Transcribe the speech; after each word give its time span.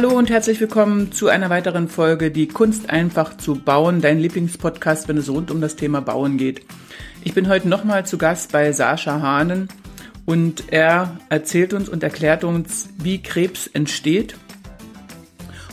Hallo 0.00 0.16
und 0.16 0.30
herzlich 0.30 0.60
willkommen 0.60 1.10
zu 1.10 1.26
einer 1.26 1.50
weiteren 1.50 1.88
Folge 1.88 2.30
Die 2.30 2.46
Kunst 2.46 2.88
einfach 2.88 3.36
zu 3.36 3.56
bauen, 3.56 4.00
dein 4.00 4.20
Lieblingspodcast, 4.20 5.08
wenn 5.08 5.16
es 5.16 5.28
rund 5.28 5.50
um 5.50 5.60
das 5.60 5.74
Thema 5.74 6.00
Bauen 6.00 6.36
geht. 6.38 6.62
Ich 7.24 7.34
bin 7.34 7.48
heute 7.48 7.68
nochmal 7.68 8.06
zu 8.06 8.16
Gast 8.16 8.52
bei 8.52 8.70
Sascha 8.70 9.20
Hahnen 9.20 9.66
und 10.24 10.72
er 10.72 11.18
erzählt 11.30 11.72
uns 11.72 11.88
und 11.88 12.04
erklärt 12.04 12.44
uns, 12.44 12.90
wie 12.96 13.20
Krebs 13.20 13.66
entsteht 13.66 14.36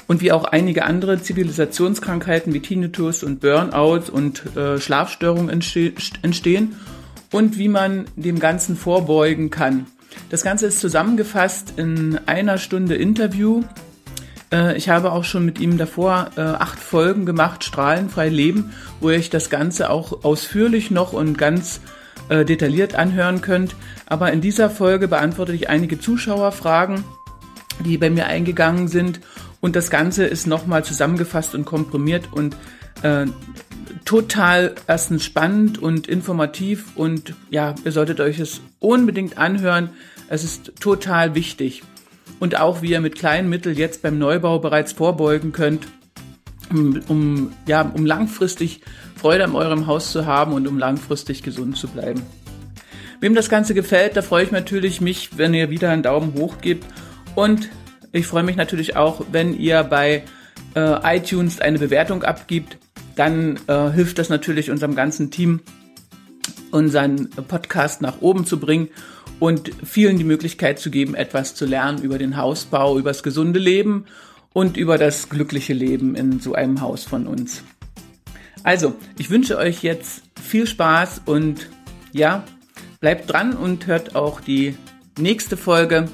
und 0.07 0.21
wie 0.21 0.31
auch 0.31 0.45
einige 0.45 0.85
andere 0.85 1.21
Zivilisationskrankheiten 1.21 2.51
wie 2.51 2.61
Tinnitus 2.61 3.21
und 3.21 3.41
Burnout 3.41 4.11
und 4.11 4.55
äh, 4.55 4.79
Schlafstörungen 4.79 5.49
entste 5.49 5.93
entstehen 6.23 6.75
und 7.31 7.59
wie 7.59 7.69
man 7.69 8.05
dem 8.15 8.39
Ganzen 8.39 8.75
vorbeugen 8.75 9.51
kann. 9.51 9.85
Das 10.31 10.43
Ganze 10.43 10.65
ist 10.65 10.79
zusammengefasst 10.79 11.73
in 11.77 12.19
einer 12.25 12.57
Stunde 12.57 12.95
Interview. 12.95 13.61
Äh, 14.55 14.77
ich 14.77 14.89
habe 14.89 15.11
auch 15.11 15.23
schon 15.23 15.45
mit 15.45 15.59
ihm 15.59 15.77
davor 15.77 16.31
äh, 16.37 16.41
acht 16.41 16.79
Folgen 16.79 17.25
gemacht, 17.25 17.63
Strahlenfrei 17.63 18.29
Leben, 18.29 18.71
wo 18.99 19.09
ihr 19.09 19.17
euch 19.17 19.29
das 19.29 19.49
Ganze 19.49 19.89
auch 19.89 20.23
ausführlich 20.23 20.91
noch 20.91 21.13
und 21.13 21.37
ganz 21.37 21.81
äh, 22.29 22.45
detailliert 22.45 22.95
anhören 22.95 23.41
könnt. 23.41 23.75
Aber 24.05 24.31
in 24.31 24.41
dieser 24.41 24.69
Folge 24.69 25.07
beantworte 25.07 25.53
ich 25.53 25.69
einige 25.69 25.99
Zuschauerfragen, 25.99 27.03
die 27.83 27.97
bei 27.97 28.09
mir 28.09 28.27
eingegangen 28.27 28.87
sind. 28.87 29.19
Und 29.59 29.75
das 29.75 29.89
Ganze 29.89 30.25
ist 30.25 30.47
nochmal 30.47 30.85
zusammengefasst 30.85 31.55
und 31.55 31.65
komprimiert 31.65 32.31
und 32.31 32.55
äh, 33.01 33.25
total 34.05 34.75
erstens 34.87 35.25
spannend 35.25 35.81
und 35.81 36.07
informativ 36.07 36.95
und 36.95 37.33
ja, 37.49 37.73
ihr 37.83 37.91
solltet 37.91 38.19
euch 38.19 38.39
es 38.39 38.61
unbedingt 38.79 39.39
anhören. 39.39 39.89
Es 40.29 40.43
ist 40.43 40.73
total 40.79 41.33
wichtig. 41.33 41.81
Und 42.39 42.59
auch 42.59 42.81
wie 42.81 42.91
ihr 42.91 43.01
mit 43.01 43.15
kleinen 43.15 43.49
Mitteln 43.49 43.77
jetzt 43.77 44.01
beim 44.01 44.17
Neubau 44.17 44.59
bereits 44.59 44.93
vorbeugen 44.93 45.51
könnt, 45.51 45.87
um, 46.69 46.99
um, 47.07 47.53
ja, 47.67 47.81
um 47.81 48.05
langfristig 48.05 48.81
Freude 49.15 49.43
an 49.43 49.55
eurem 49.55 49.87
Haus 49.87 50.11
zu 50.11 50.25
haben 50.25 50.53
und 50.53 50.67
um 50.67 50.77
langfristig 50.77 51.43
gesund 51.43 51.77
zu 51.77 51.87
bleiben. 51.87 52.21
Wem 53.21 53.35
das 53.35 53.49
Ganze 53.49 53.73
gefällt, 53.73 54.17
da 54.17 54.21
freue 54.21 54.43
ich 54.43 54.51
natürlich 54.51 54.99
mich, 54.99 55.37
wenn 55.37 55.53
ihr 55.53 55.69
wieder 55.69 55.89
einen 55.89 56.03
Daumen 56.03 56.33
hoch 56.33 56.59
gebt. 56.59 56.85
Und 57.33 57.69
ich 58.11 58.27
freue 58.27 58.43
mich 58.43 58.55
natürlich 58.55 58.95
auch, 58.95 59.21
wenn 59.31 59.57
ihr 59.57 59.83
bei 59.83 60.23
äh, 60.75 61.17
iTunes 61.17 61.61
eine 61.61 61.79
Bewertung 61.79 62.23
abgibt 62.23 62.77
dann 63.15 63.59
äh, 63.67 63.91
hilft 63.91 64.19
das 64.19 64.29
natürlich 64.29 64.69
unserem 64.69 64.95
ganzen 64.95 65.31
Team, 65.31 65.61
unseren 66.71 67.29
Podcast 67.29 68.01
nach 68.01 68.21
oben 68.21 68.45
zu 68.45 68.59
bringen 68.59 68.89
und 69.39 69.71
vielen 69.83 70.17
die 70.17 70.23
Möglichkeit 70.23 70.79
zu 70.79 70.89
geben, 70.89 71.15
etwas 71.15 71.55
zu 71.55 71.65
lernen 71.65 72.01
über 72.01 72.17
den 72.17 72.37
Hausbau, 72.37 72.97
über 72.97 73.09
das 73.09 73.23
gesunde 73.23 73.59
Leben 73.59 74.05
und 74.53 74.77
über 74.77 74.97
das 74.97 75.29
glückliche 75.29 75.73
Leben 75.73 76.15
in 76.15 76.39
so 76.39 76.53
einem 76.53 76.81
Haus 76.81 77.03
von 77.03 77.27
uns. 77.27 77.63
Also, 78.63 78.95
ich 79.17 79.29
wünsche 79.29 79.57
euch 79.57 79.83
jetzt 79.83 80.23
viel 80.41 80.65
Spaß 80.65 81.21
und 81.25 81.69
ja, 82.13 82.43
bleibt 82.99 83.31
dran 83.31 83.53
und 83.53 83.87
hört 83.87 84.15
auch 84.15 84.41
die 84.41 84.75
nächste 85.19 85.57
Folge, 85.57 86.07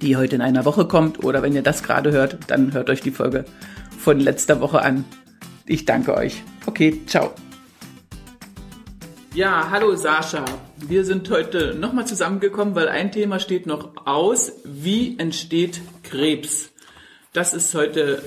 die 0.00 0.16
heute 0.16 0.36
in 0.36 0.42
einer 0.42 0.64
Woche 0.64 0.86
kommt. 0.86 1.22
Oder 1.22 1.42
wenn 1.42 1.54
ihr 1.54 1.62
das 1.62 1.82
gerade 1.82 2.10
hört, 2.10 2.38
dann 2.48 2.72
hört 2.72 2.90
euch 2.90 3.02
die 3.02 3.10
Folge 3.10 3.44
von 3.98 4.18
letzter 4.18 4.60
Woche 4.60 4.82
an. 4.82 5.04
Ich 5.66 5.84
danke 5.84 6.16
euch. 6.16 6.42
Okay, 6.66 7.02
ciao. 7.06 7.32
Ja, 9.34 9.68
hallo 9.70 9.94
Sascha. 9.94 10.44
Wir 10.86 11.04
sind 11.04 11.30
heute 11.30 11.74
nochmal 11.74 12.06
zusammengekommen, 12.06 12.74
weil 12.74 12.88
ein 12.88 13.12
Thema 13.12 13.38
steht 13.38 13.66
noch 13.66 14.06
aus. 14.06 14.52
Wie 14.64 15.18
entsteht 15.18 15.80
Krebs? 16.02 16.70
Das 17.32 17.54
ist 17.54 17.74
heute 17.74 18.22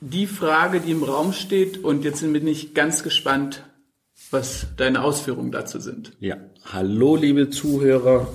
die 0.00 0.26
Frage, 0.26 0.80
die 0.80 0.92
im 0.92 1.02
Raum 1.02 1.32
steht. 1.32 1.82
Und 1.82 2.04
jetzt 2.04 2.20
bin 2.20 2.46
ich 2.46 2.74
ganz 2.74 3.02
gespannt, 3.02 3.64
was 4.30 4.66
deine 4.76 5.02
Ausführungen 5.02 5.50
dazu 5.50 5.80
sind. 5.80 6.12
Ja, 6.20 6.36
hallo 6.64 7.16
liebe 7.16 7.50
Zuhörer. 7.50 8.28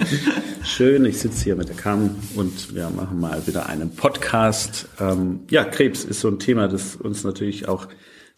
Schön, 0.62 1.04
ich 1.06 1.18
sitze 1.18 1.44
hier 1.44 1.56
mit 1.56 1.68
der 1.68 1.76
Cam 1.76 2.14
und 2.36 2.74
wir 2.74 2.90
machen 2.90 3.20
mal 3.20 3.46
wieder 3.46 3.68
einen 3.68 3.90
Podcast. 3.96 4.86
Ähm, 5.00 5.40
ja, 5.50 5.64
Krebs 5.64 6.04
ist 6.04 6.20
so 6.20 6.28
ein 6.28 6.38
Thema, 6.38 6.68
das 6.68 6.94
uns 6.94 7.24
natürlich 7.24 7.68
auch 7.68 7.88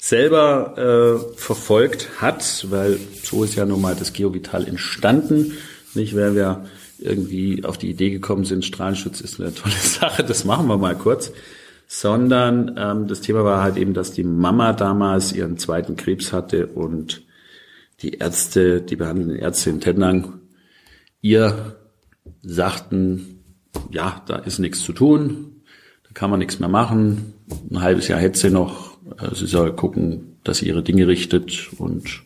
selber 0.00 0.78
äh, 0.78 1.37
verfolgt 1.37 2.21
hat, 2.21 2.66
weil 2.71 2.99
so 3.22 3.44
ist 3.44 3.55
ja 3.55 3.66
nun 3.66 3.81
mal 3.81 3.94
das 3.94 4.12
Geovital 4.12 4.66
entstanden. 4.66 5.53
Nicht, 5.94 6.16
weil 6.16 6.34
wir 6.34 6.66
irgendwie 6.99 7.65
auf 7.65 7.78
die 7.78 7.91
Idee 7.91 8.10
gekommen 8.10 8.44
sind, 8.44 8.65
Strahlenschutz 8.65 9.21
ist 9.21 9.41
eine 9.41 9.55
tolle 9.55 9.75
Sache, 9.83 10.25
das 10.25 10.44
machen 10.44 10.66
wir 10.69 10.78
mal 10.78 10.97
kurz 10.97 11.33
sondern 11.93 12.77
ähm, 12.78 13.09
das 13.09 13.21
Thema 13.21 13.43
war 13.43 13.65
halt 13.65 13.77
eben, 13.77 13.94
dass 13.94 14.12
die 14.12 14.22
Mama 14.22 14.72
damals 14.75 15.33
ihren 15.33 15.59
zweiten 15.59 15.97
Krebs 15.97 16.33
hatte 16.33 16.69
und 16.69 17.22
die 18.00 18.12
Ärzte, 18.12 18.81
die 18.81 18.94
behandelnden 18.94 19.37
Ärzte 19.37 19.71
in 19.71 19.81
Tettnang, 19.81 20.39
ihr 21.21 21.75
sagten, 22.43 23.43
ja, 23.91 24.22
da 24.28 24.37
ist 24.37 24.60
nichts 24.60 24.84
zu 24.84 24.93
tun, 24.93 25.62
da 26.05 26.10
kann 26.15 26.31
man 26.31 26.39
nichts 26.39 26.60
mehr 26.60 26.69
machen, 26.69 27.34
ein 27.69 27.81
halbes 27.81 28.06
Jahr 28.06 28.21
hätte 28.21 28.39
sie 28.39 28.50
noch, 28.50 28.90
sie 29.32 29.47
soll 29.47 29.72
gucken, 29.75 30.37
dass 30.44 30.59
sie 30.59 30.69
ihre 30.69 30.82
Dinge 30.82 31.06
richtet 31.06 31.71
und 31.78 32.22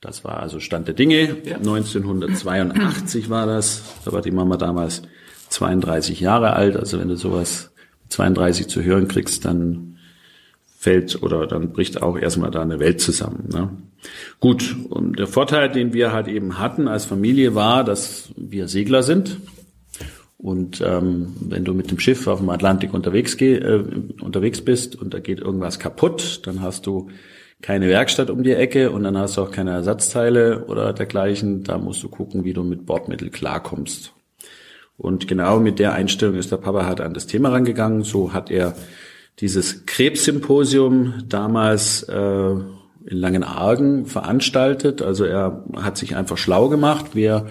das 0.00 0.22
war 0.22 0.40
also 0.40 0.60
Stand 0.60 0.86
der 0.86 0.94
Dinge. 0.94 1.36
Ja. 1.44 1.56
1982 1.56 3.30
war 3.30 3.46
das, 3.46 3.82
da 4.04 4.12
war 4.12 4.20
die 4.20 4.30
Mama 4.30 4.56
damals 4.56 5.02
32 5.48 6.20
Jahre 6.20 6.52
alt, 6.52 6.76
also 6.76 7.00
wenn 7.00 7.08
du 7.08 7.16
sowas 7.16 7.72
32 8.10 8.68
zu 8.68 8.82
hören 8.82 9.08
kriegst, 9.08 9.44
dann 9.44 9.96
fällt 10.78 11.22
oder 11.22 11.46
dann 11.46 11.72
bricht 11.72 12.02
auch 12.02 12.18
erstmal 12.18 12.50
da 12.50 12.60
eine 12.60 12.78
Welt 12.78 13.00
zusammen. 13.00 13.48
Ne? 13.50 13.70
Gut, 14.40 14.76
und 14.90 15.18
der 15.18 15.26
Vorteil, 15.26 15.70
den 15.70 15.94
wir 15.94 16.12
halt 16.12 16.28
eben 16.28 16.58
hatten 16.58 16.88
als 16.88 17.06
Familie, 17.06 17.54
war, 17.54 17.84
dass 17.84 18.28
wir 18.36 18.68
Segler 18.68 19.02
sind. 19.02 19.38
Und 20.44 20.82
ähm, 20.84 21.34
wenn 21.40 21.64
du 21.64 21.72
mit 21.72 21.90
dem 21.90 21.98
Schiff 21.98 22.26
auf 22.26 22.40
dem 22.40 22.50
Atlantik 22.50 22.92
unterwegs, 22.92 23.38
geh, 23.38 23.54
äh, 23.54 23.82
unterwegs 24.20 24.60
bist 24.60 24.94
und 24.94 25.14
da 25.14 25.18
geht 25.18 25.40
irgendwas 25.40 25.78
kaputt, 25.78 26.46
dann 26.46 26.60
hast 26.60 26.86
du 26.86 27.08
keine 27.62 27.88
Werkstatt 27.88 28.28
um 28.28 28.42
die 28.42 28.52
Ecke 28.52 28.90
und 28.90 29.04
dann 29.04 29.16
hast 29.16 29.38
du 29.38 29.40
auch 29.40 29.50
keine 29.50 29.70
Ersatzteile 29.70 30.66
oder 30.66 30.92
dergleichen. 30.92 31.64
Da 31.64 31.78
musst 31.78 32.02
du 32.02 32.10
gucken, 32.10 32.44
wie 32.44 32.52
du 32.52 32.62
mit 32.62 32.84
Bordmittel 32.84 33.30
klarkommst. 33.30 34.12
Und 34.98 35.28
genau 35.28 35.60
mit 35.60 35.78
der 35.78 35.94
Einstellung 35.94 36.34
ist 36.34 36.52
der 36.52 36.58
Papa 36.58 36.84
halt 36.84 37.00
an 37.00 37.14
das 37.14 37.26
Thema 37.26 37.48
rangegangen. 37.48 38.02
So 38.02 38.34
hat 38.34 38.50
er 38.50 38.74
dieses 39.40 39.86
Krebssymposium 39.86 41.24
damals 41.26 42.02
äh, 42.02 42.50
in 42.50 43.16
Langenargen 43.16 44.04
veranstaltet. 44.04 45.00
Also 45.00 45.24
er 45.24 45.64
hat 45.74 45.96
sich 45.96 46.16
einfach 46.16 46.36
schlau 46.36 46.68
gemacht, 46.68 47.12
wer 47.14 47.46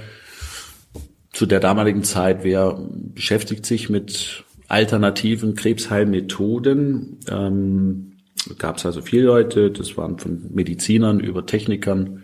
zu 1.34 1.46
der 1.46 1.60
damaligen 1.60 2.04
Zeit, 2.04 2.44
wer 2.44 2.80
beschäftigt 3.14 3.66
sich 3.66 3.90
mit 3.90 4.44
alternativen 4.68 5.56
Krebsheilmethoden. 5.56 7.20
Ähm, 7.30 8.10
Gab 8.58 8.78
es 8.78 8.86
also 8.86 9.02
viele 9.02 9.24
Leute, 9.24 9.72
das 9.72 9.98
waren 9.98 10.18
von 10.20 10.50
Medizinern 10.54 11.20
über 11.20 11.46
Technikern, 11.46 12.24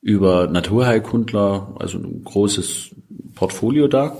über 0.00 0.46
Naturheilkundler, 0.46 1.76
also 1.78 1.98
ein 1.98 2.24
großes 2.24 2.90
Portfolio 3.34 3.88
da. 3.88 4.16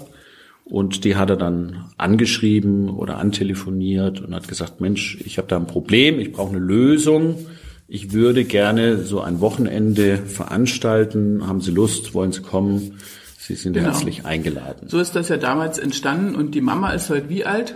Und 0.64 1.04
die 1.04 1.16
hat 1.16 1.30
er 1.30 1.36
dann 1.36 1.86
angeschrieben 1.98 2.90
oder 2.90 3.18
antelefoniert 3.18 4.20
und 4.20 4.34
hat 4.34 4.46
gesagt, 4.46 4.80
Mensch, 4.80 5.18
ich 5.24 5.38
habe 5.38 5.48
da 5.48 5.56
ein 5.56 5.66
Problem, 5.66 6.18
ich 6.18 6.32
brauche 6.32 6.50
eine 6.50 6.64
Lösung. 6.64 7.46
Ich 7.88 8.12
würde 8.12 8.44
gerne 8.44 8.98
so 8.98 9.20
ein 9.20 9.40
Wochenende 9.40 10.18
veranstalten. 10.18 11.46
Haben 11.46 11.60
Sie 11.60 11.72
Lust? 11.72 12.14
Wollen 12.14 12.32
Sie 12.32 12.42
kommen? 12.42 12.98
Sie 13.42 13.56
sind 13.56 13.72
genau. 13.72 13.88
herzlich 13.88 14.24
eingeladen. 14.24 14.88
So 14.88 15.00
ist 15.00 15.16
das 15.16 15.28
ja 15.28 15.36
damals 15.36 15.76
entstanden. 15.76 16.36
Und 16.36 16.52
die 16.52 16.60
Mama 16.60 16.92
ist 16.92 17.10
heute 17.10 17.28
wie 17.28 17.44
alt? 17.44 17.74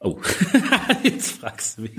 Oh, 0.00 0.18
jetzt 1.04 1.38
fragst 1.38 1.78
du 1.78 1.82
mich. 1.82 1.92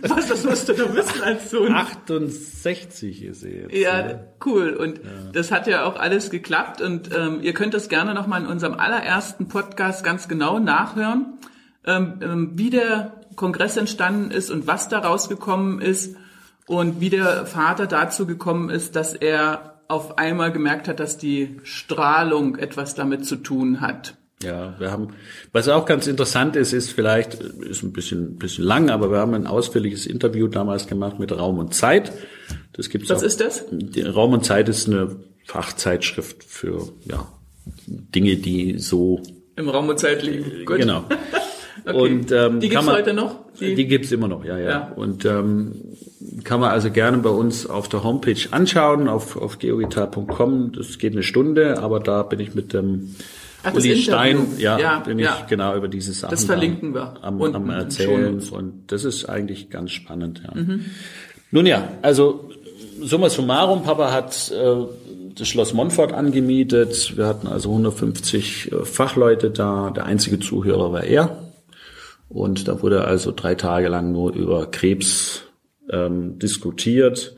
Was, 0.00 0.10
was 0.10 0.28
das 0.28 0.44
musst 0.44 0.68
du 0.70 0.72
doch 0.72 0.94
wissen 0.94 1.22
als 1.22 1.50
Sohn. 1.50 1.74
68 1.74 3.22
ist 3.22 3.42
sie 3.42 3.50
jetzt. 3.50 3.74
Ja, 3.74 4.00
ne? 4.00 4.28
cool. 4.46 4.70
Und 4.70 4.96
ja. 4.96 5.04
das 5.34 5.50
hat 5.50 5.66
ja 5.66 5.84
auch 5.84 5.96
alles 5.96 6.30
geklappt. 6.30 6.80
Und 6.80 7.14
ähm, 7.14 7.40
ihr 7.42 7.52
könnt 7.52 7.74
das 7.74 7.90
gerne 7.90 8.14
nochmal 8.14 8.40
in 8.40 8.46
unserem 8.46 8.74
allerersten 8.74 9.48
Podcast 9.48 10.02
ganz 10.02 10.26
genau 10.26 10.58
nachhören, 10.58 11.38
ähm, 11.84 12.14
ähm, 12.22 12.50
wie 12.54 12.70
der 12.70 13.12
Kongress 13.36 13.76
entstanden 13.76 14.30
ist 14.30 14.50
und 14.50 14.66
was 14.66 14.88
da 14.88 15.00
rausgekommen 15.00 15.82
ist 15.82 16.16
und 16.66 17.02
wie 17.02 17.10
der 17.10 17.44
Vater 17.44 17.86
dazu 17.86 18.26
gekommen 18.26 18.70
ist, 18.70 18.96
dass 18.96 19.12
er 19.12 19.77
auf 19.88 20.18
einmal 20.18 20.52
gemerkt 20.52 20.86
hat, 20.86 21.00
dass 21.00 21.18
die 21.18 21.56
Strahlung 21.62 22.56
etwas 22.56 22.94
damit 22.94 23.24
zu 23.24 23.36
tun 23.36 23.80
hat. 23.80 24.14
Ja, 24.42 24.78
wir 24.78 24.92
haben, 24.92 25.14
was 25.50 25.68
auch 25.68 25.84
ganz 25.84 26.06
interessant 26.06 26.54
ist, 26.54 26.72
ist 26.72 26.92
vielleicht, 26.92 27.34
ist 27.34 27.82
ein 27.82 27.92
bisschen, 27.92 28.36
bisschen 28.36 28.64
lang, 28.64 28.88
aber 28.90 29.10
wir 29.10 29.18
haben 29.18 29.34
ein 29.34 29.48
ausführliches 29.48 30.06
Interview 30.06 30.46
damals 30.46 30.86
gemacht 30.86 31.18
mit 31.18 31.32
Raum 31.36 31.58
und 31.58 31.74
Zeit. 31.74 32.12
Das 32.72 32.88
gibt's 32.88 33.10
Was 33.10 33.20
auch, 33.20 33.26
ist 33.26 33.40
das? 33.40 33.64
Raum 34.14 34.34
und 34.34 34.44
Zeit 34.44 34.68
ist 34.68 34.86
eine 34.86 35.16
Fachzeitschrift 35.44 36.44
für, 36.44 36.88
ja, 37.04 37.26
Dinge, 37.86 38.36
die 38.36 38.78
so 38.78 39.22
im 39.56 39.68
Raum 39.68 39.88
und 39.88 39.98
Zeit 39.98 40.22
liegen. 40.22 40.64
Gut. 40.64 40.78
Genau. 40.78 41.04
Okay. 41.84 41.96
Und, 41.96 42.32
ähm, 42.32 42.60
die 42.60 42.68
gibt's 42.68 42.86
man, 42.86 42.94
heute 42.94 43.14
noch? 43.14 43.36
Die, 43.60 43.74
die 43.74 43.86
gibt's 43.86 44.12
immer 44.12 44.28
noch, 44.28 44.44
ja, 44.44 44.58
ja. 44.58 44.70
ja. 44.70 44.92
Und 44.94 45.24
ähm, 45.24 45.72
kann 46.44 46.60
man 46.60 46.70
also 46.70 46.90
gerne 46.90 47.18
bei 47.18 47.30
uns 47.30 47.66
auf 47.66 47.88
der 47.88 48.04
Homepage 48.04 48.40
anschauen, 48.50 49.08
auf, 49.08 49.36
auf 49.36 49.58
geogitar.com. 49.58 50.72
Das 50.72 50.98
geht 50.98 51.12
eine 51.12 51.22
Stunde, 51.22 51.78
aber 51.78 52.00
da 52.00 52.22
bin 52.22 52.40
ich 52.40 52.54
mit 52.54 52.72
dem 52.72 53.14
Ach, 53.62 53.74
Uli 53.74 53.96
Stein, 53.96 54.46
ja, 54.58 54.78
ja, 54.78 55.00
bin 55.00 55.18
ja. 55.18 55.38
ich 55.40 55.46
genau 55.46 55.76
über 55.76 55.88
diese 55.88 56.12
Sachen 56.12 56.30
das 56.30 56.44
verlinken 56.44 56.94
wir 56.94 57.14
am, 57.22 57.42
am 57.42 57.70
Erzählen. 57.70 58.40
Und 58.50 58.92
das 58.92 59.04
ist 59.04 59.24
eigentlich 59.28 59.70
ganz 59.70 59.90
spannend, 59.90 60.42
ja. 60.44 60.60
Mhm. 60.60 60.84
Nun 61.50 61.66
ja, 61.66 61.88
also 62.02 62.50
summa 63.00 63.30
summarum, 63.30 63.82
Papa 63.82 64.12
hat 64.12 64.52
äh, 64.52 64.84
das 65.34 65.48
Schloss 65.48 65.72
Montfort 65.72 66.12
angemietet. 66.12 67.16
Wir 67.16 67.26
hatten 67.26 67.46
also 67.46 67.70
150 67.70 68.72
äh, 68.72 68.84
Fachleute 68.84 69.50
da. 69.50 69.90
Der 69.90 70.04
einzige 70.04 70.38
Zuhörer 70.40 70.92
war 70.92 71.04
er. 71.04 71.47
Und 72.28 72.68
da 72.68 72.82
wurde 72.82 73.04
also 73.04 73.32
drei 73.32 73.54
Tage 73.54 73.88
lang 73.88 74.12
nur 74.12 74.34
über 74.34 74.70
Krebs 74.70 75.44
ähm, 75.90 76.38
diskutiert. 76.38 77.36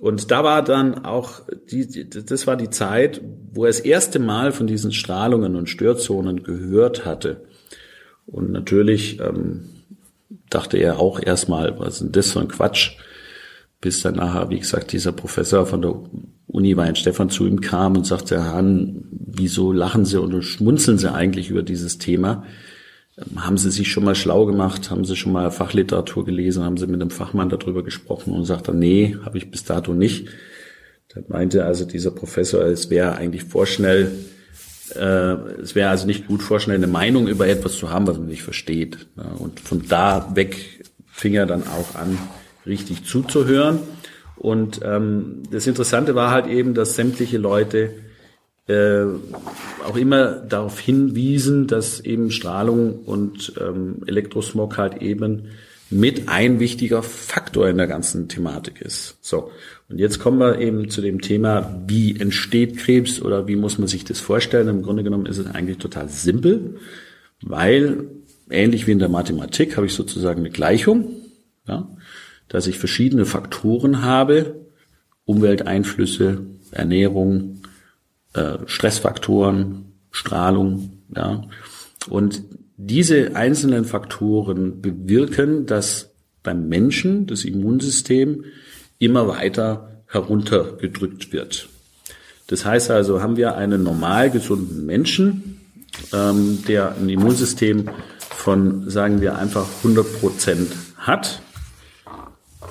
Und 0.00 0.30
da 0.30 0.42
war 0.42 0.62
dann 0.64 1.04
auch, 1.04 1.42
die, 1.70 2.08
das 2.08 2.46
war 2.46 2.56
die 2.56 2.70
Zeit, 2.70 3.20
wo 3.52 3.64
er 3.64 3.68
das 3.68 3.80
erste 3.80 4.18
Mal 4.18 4.52
von 4.52 4.66
diesen 4.66 4.92
Strahlungen 4.92 5.56
und 5.56 5.68
Störzonen 5.68 6.42
gehört 6.42 7.04
hatte. 7.04 7.44
Und 8.26 8.50
natürlich 8.50 9.20
ähm, 9.20 9.70
dachte 10.50 10.78
er 10.78 10.98
auch 10.98 11.20
erstmal, 11.20 11.78
was 11.78 11.94
ist 11.94 12.02
denn 12.02 12.12
das 12.12 12.32
für 12.32 12.40
ein 12.40 12.48
Quatsch? 12.48 12.96
Bis 13.80 14.00
dann 14.02 14.16
nachher, 14.16 14.48
wie 14.48 14.58
gesagt, 14.58 14.92
dieser 14.92 15.12
Professor 15.12 15.66
von 15.66 15.82
der 15.82 15.94
Uni 16.46 16.76
Weinstefan 16.76 17.28
zu 17.30 17.46
ihm 17.46 17.60
kam 17.60 17.96
und 17.96 18.06
sagte, 18.06 18.36
Herr 18.36 18.54
Hahn, 18.54 19.04
wieso 19.10 19.72
lachen 19.72 20.04
Sie 20.06 20.20
und 20.20 20.42
schmunzeln 20.42 20.98
Sie 20.98 21.12
eigentlich 21.12 21.50
über 21.50 21.62
dieses 21.62 21.98
Thema? 21.98 22.44
Haben 23.36 23.58
Sie 23.58 23.70
sich 23.70 23.92
schon 23.92 24.04
mal 24.04 24.16
schlau 24.16 24.44
gemacht? 24.44 24.90
Haben 24.90 25.04
Sie 25.04 25.14
schon 25.14 25.32
mal 25.32 25.50
Fachliteratur 25.52 26.24
gelesen? 26.24 26.64
Haben 26.64 26.76
Sie 26.76 26.86
mit 26.88 27.00
einem 27.00 27.10
Fachmann 27.10 27.48
darüber 27.48 27.84
gesprochen? 27.84 28.32
Und 28.32 28.44
sagte, 28.44 28.74
nee, 28.74 29.16
habe 29.24 29.38
ich 29.38 29.50
bis 29.50 29.64
dato 29.64 29.94
nicht. 29.94 30.28
Da 31.08 31.20
meinte 31.28 31.64
also 31.64 31.84
dieser 31.84 32.10
Professor, 32.10 32.62
es 32.64 32.90
wäre 32.90 33.14
eigentlich 33.14 33.44
vorschnell, 33.44 34.10
äh, 34.96 35.34
es 35.62 35.76
wäre 35.76 35.90
also 35.90 36.06
nicht 36.06 36.26
gut 36.26 36.42
vorschnell, 36.42 36.76
eine 36.76 36.88
Meinung 36.88 37.28
über 37.28 37.46
etwas 37.46 37.74
zu 37.76 37.90
haben, 37.90 38.08
was 38.08 38.18
man 38.18 38.26
nicht 38.26 38.42
versteht. 38.42 39.06
Und 39.38 39.60
von 39.60 39.86
da 39.88 40.32
weg 40.34 40.84
fing 41.06 41.34
er 41.34 41.46
dann 41.46 41.62
auch 41.62 41.94
an, 41.94 42.18
richtig 42.66 43.04
zuzuhören. 43.04 43.78
Und 44.34 44.80
ähm, 44.82 45.44
das 45.52 45.68
Interessante 45.68 46.16
war 46.16 46.32
halt 46.32 46.48
eben, 46.48 46.74
dass 46.74 46.96
sämtliche 46.96 47.38
Leute 47.38 47.90
äh, 48.66 49.04
auch 49.84 49.96
immer 49.96 50.36
darauf 50.36 50.80
hinwiesen, 50.80 51.66
dass 51.66 52.00
eben 52.00 52.30
Strahlung 52.30 53.00
und 53.00 53.52
ähm, 53.60 54.02
Elektrosmog 54.06 54.78
halt 54.78 55.02
eben 55.02 55.48
mit 55.90 56.28
ein 56.28 56.60
wichtiger 56.60 57.02
Faktor 57.02 57.68
in 57.68 57.76
der 57.76 57.86
ganzen 57.86 58.28
Thematik 58.28 58.80
ist. 58.80 59.18
So. 59.20 59.50
Und 59.88 59.98
jetzt 59.98 60.18
kommen 60.18 60.38
wir 60.38 60.58
eben 60.58 60.88
zu 60.88 61.02
dem 61.02 61.20
Thema, 61.20 61.82
wie 61.86 62.18
entsteht 62.18 62.78
Krebs 62.78 63.20
oder 63.20 63.46
wie 63.46 63.56
muss 63.56 63.78
man 63.78 63.86
sich 63.86 64.04
das 64.04 64.18
vorstellen? 64.18 64.68
Im 64.68 64.82
Grunde 64.82 65.04
genommen 65.04 65.26
ist 65.26 65.38
es 65.38 65.46
eigentlich 65.46 65.78
total 65.78 66.08
simpel, 66.08 66.78
weil 67.42 68.06
ähnlich 68.50 68.86
wie 68.86 68.92
in 68.92 68.98
der 68.98 69.10
Mathematik 69.10 69.76
habe 69.76 69.86
ich 69.86 69.92
sozusagen 69.92 70.40
eine 70.40 70.50
Gleichung, 70.50 71.10
ja, 71.68 71.88
dass 72.48 72.66
ich 72.66 72.78
verschiedene 72.78 73.26
Faktoren 73.26 74.02
habe, 74.02 74.56
Umwelteinflüsse, 75.26 76.46
Ernährung, 76.70 77.60
äh, 78.34 78.58
Stressfaktoren, 78.66 79.92
Strahlung, 80.10 81.02
ja. 81.14 81.42
Und 82.08 82.42
diese 82.76 83.34
einzelnen 83.34 83.84
Faktoren 83.84 84.82
bewirken, 84.82 85.66
dass 85.66 86.10
beim 86.42 86.68
Menschen 86.68 87.26
das 87.26 87.44
Immunsystem 87.44 88.44
immer 88.98 89.26
weiter 89.28 90.02
heruntergedrückt 90.06 91.32
wird. 91.32 91.68
Das 92.46 92.64
heißt 92.64 92.90
also, 92.90 93.22
haben 93.22 93.36
wir 93.36 93.56
einen 93.56 93.82
normal 93.82 94.30
gesunden 94.30 94.84
Menschen, 94.84 95.60
ähm, 96.12 96.62
der 96.68 96.94
ein 96.96 97.08
Immunsystem 97.08 97.88
von, 98.18 98.90
sagen 98.90 99.20
wir, 99.20 99.38
einfach 99.38 99.66
100 99.78 100.20
Prozent 100.20 100.72
hat 100.96 101.40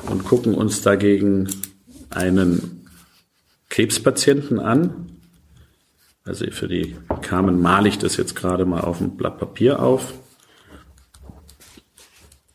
und 0.10 0.24
gucken 0.26 0.54
uns 0.54 0.82
dagegen 0.82 1.50
einen 2.10 2.86
Krebspatienten 3.70 4.60
an, 4.60 5.13
also 6.26 6.46
für 6.52 6.68
die 6.68 6.96
Carmen 7.22 7.62
male 7.62 7.90
ich 7.90 7.98
das 7.98 8.18
jetzt 8.18 8.36
gerade 8.36 8.66
mal 8.66 8.82
auf 8.82 9.02
ein 9.02 9.18
Blatt 9.18 9.40
Papier 9.40 9.82
auf. 9.82 10.14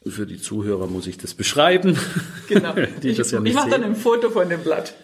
Für 0.06 0.26
die 0.26 0.40
Zuhörer 0.40 0.86
muss 0.86 1.06
ich 1.06 1.18
das 1.18 1.34
beschreiben. 1.34 1.98
Genau. 2.48 2.72
die 3.02 3.10
ich, 3.10 3.18
das 3.18 3.30
ja 3.30 3.40
nicht 3.40 3.50
ich 3.50 3.56
mache 3.56 3.68
dann 3.68 3.84
ein 3.84 3.94
Foto 3.94 4.30
von 4.30 4.48
dem 4.48 4.62
Blatt. 4.62 4.94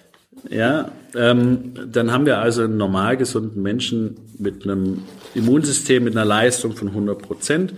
Ja, 0.49 0.93
ähm, 1.15 1.75
dann 1.93 2.11
haben 2.11 2.25
wir 2.25 2.39
also 2.39 2.63
einen 2.63 2.79
normal 2.79 3.19
gesunden 3.19 3.63
Menschen 3.63 4.17
mit 4.39 4.65
einem 4.65 5.03
Immunsystem 5.35 6.05
mit 6.05 6.17
einer 6.17 6.25
Leistung 6.25 6.75
von 6.75 6.89
100 6.89 7.21
Prozent. 7.21 7.75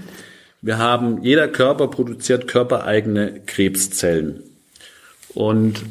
Wir 0.63 0.79
haben, 0.79 1.23
jeder 1.23 1.49
Körper 1.49 1.89
produziert 1.89 2.47
körpereigene 2.47 3.41
Krebszellen. 3.45 4.45
Und 5.35 5.83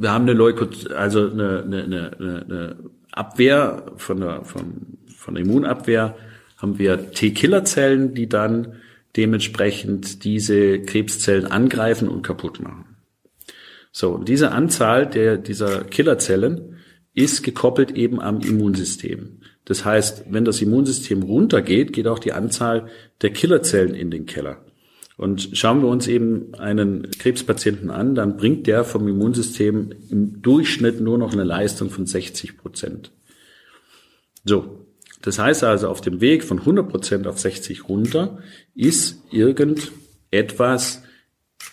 wir 0.00 0.12
haben 0.12 0.22
eine 0.22 0.32
Leukoz 0.32 0.86
also 0.86 1.30
eine, 1.30 1.62
eine, 1.62 1.82
eine, 1.84 2.16
eine 2.18 2.76
Abwehr 3.12 3.92
von 3.96 4.20
der, 4.20 4.44
von, 4.44 4.98
von 5.14 5.34
der 5.34 5.44
Immunabwehr 5.44 6.16
haben 6.56 6.78
wir 6.78 7.10
T-Killerzellen, 7.10 8.14
die 8.14 8.28
dann 8.28 8.76
dementsprechend 9.16 10.24
diese 10.24 10.80
Krebszellen 10.80 11.46
angreifen 11.46 12.08
und 12.08 12.22
kaputt 12.22 12.60
machen. 12.60 12.96
So, 13.92 14.18
diese 14.18 14.52
Anzahl 14.52 15.06
der, 15.06 15.36
dieser 15.36 15.84
Killerzellen 15.84 16.76
ist 17.12 17.42
gekoppelt 17.42 17.90
eben 17.90 18.20
am 18.20 18.40
Immunsystem. 18.40 19.40
Das 19.66 19.84
heißt, 19.84 20.24
wenn 20.30 20.44
das 20.44 20.62
Immunsystem 20.62 21.22
runtergeht, 21.22 21.92
geht 21.92 22.06
auch 22.06 22.18
die 22.18 22.32
Anzahl 22.32 22.88
der 23.20 23.30
Killerzellen 23.30 23.94
in 23.94 24.10
den 24.10 24.26
Keller. 24.26 24.64
Und 25.20 25.50
schauen 25.52 25.82
wir 25.82 25.88
uns 25.88 26.06
eben 26.06 26.54
einen 26.54 27.10
Krebspatienten 27.10 27.90
an, 27.90 28.14
dann 28.14 28.38
bringt 28.38 28.66
der 28.66 28.84
vom 28.84 29.06
Immunsystem 29.06 29.92
im 30.08 30.40
Durchschnitt 30.40 31.02
nur 31.02 31.18
noch 31.18 31.34
eine 31.34 31.44
Leistung 31.44 31.90
von 31.90 32.06
60 32.06 32.56
Prozent. 32.56 33.10
So. 34.46 34.86
Das 35.20 35.38
heißt 35.38 35.62
also, 35.62 35.90
auf 35.90 36.00
dem 36.00 36.22
Weg 36.22 36.42
von 36.42 36.60
100 36.60 36.88
Prozent 36.88 37.26
auf 37.26 37.38
60 37.38 37.86
runter 37.86 38.38
ist 38.74 39.22
irgendetwas 39.30 41.02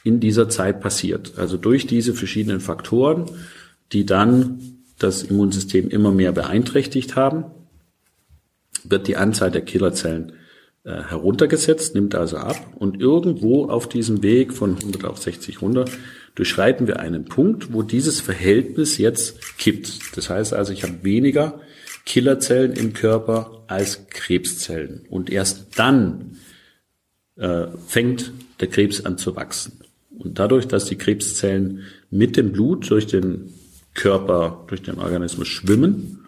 in 0.03 0.19
dieser 0.19 0.49
Zeit 0.49 0.81
passiert. 0.81 1.37
Also 1.37 1.55
durch 1.55 1.87
diese 1.87 2.13
verschiedenen 2.13 2.59
Faktoren, 2.59 3.31
die 3.93 4.05
dann 4.05 4.59
das 4.99 5.23
Immunsystem 5.23 5.87
immer 5.87 6.11
mehr 6.11 6.33
beeinträchtigt 6.33 7.15
haben, 7.15 7.45
wird 8.83 9.07
die 9.07 9.15
Anzahl 9.15 9.51
der 9.51 9.61
Killerzellen 9.61 10.33
heruntergesetzt, 10.91 11.95
nimmt 11.95 12.15
also 12.15 12.37
ab 12.37 12.55
und 12.75 13.01
irgendwo 13.01 13.65
auf 13.65 13.89
diesem 13.89 14.23
Weg 14.23 14.53
von 14.53 14.77
100 14.77 15.05
auf 15.05 15.17
60 15.17 15.61
runter 15.61 15.85
durchschreiten 16.37 16.85
wir 16.85 16.99
einen 16.99 17.25
Punkt, 17.25 17.73
wo 17.73 17.81
dieses 17.81 18.21
Verhältnis 18.21 18.99
jetzt 18.99 19.57
kippt. 19.57 20.15
Das 20.15 20.29
heißt 20.29 20.53
also, 20.53 20.71
ich 20.71 20.83
habe 20.83 20.99
weniger 21.01 21.59
Killerzellen 22.05 22.73
im 22.73 22.93
Körper 22.93 23.63
als 23.65 24.07
Krebszellen 24.09 25.01
und 25.09 25.31
erst 25.31 25.79
dann 25.79 26.37
äh, 27.37 27.65
fängt 27.87 28.31
der 28.59 28.67
Krebs 28.67 29.03
an 29.03 29.17
zu 29.17 29.35
wachsen. 29.35 29.79
Und 30.15 30.37
dadurch, 30.37 30.67
dass 30.67 30.85
die 30.85 30.95
Krebszellen 30.95 31.81
mit 32.11 32.37
dem 32.37 32.51
Blut 32.51 32.89
durch 32.89 33.07
den 33.07 33.53
Körper, 33.95 34.63
durch 34.67 34.83
den 34.83 34.99
Organismus 34.99 35.47
schwimmen, 35.47 36.19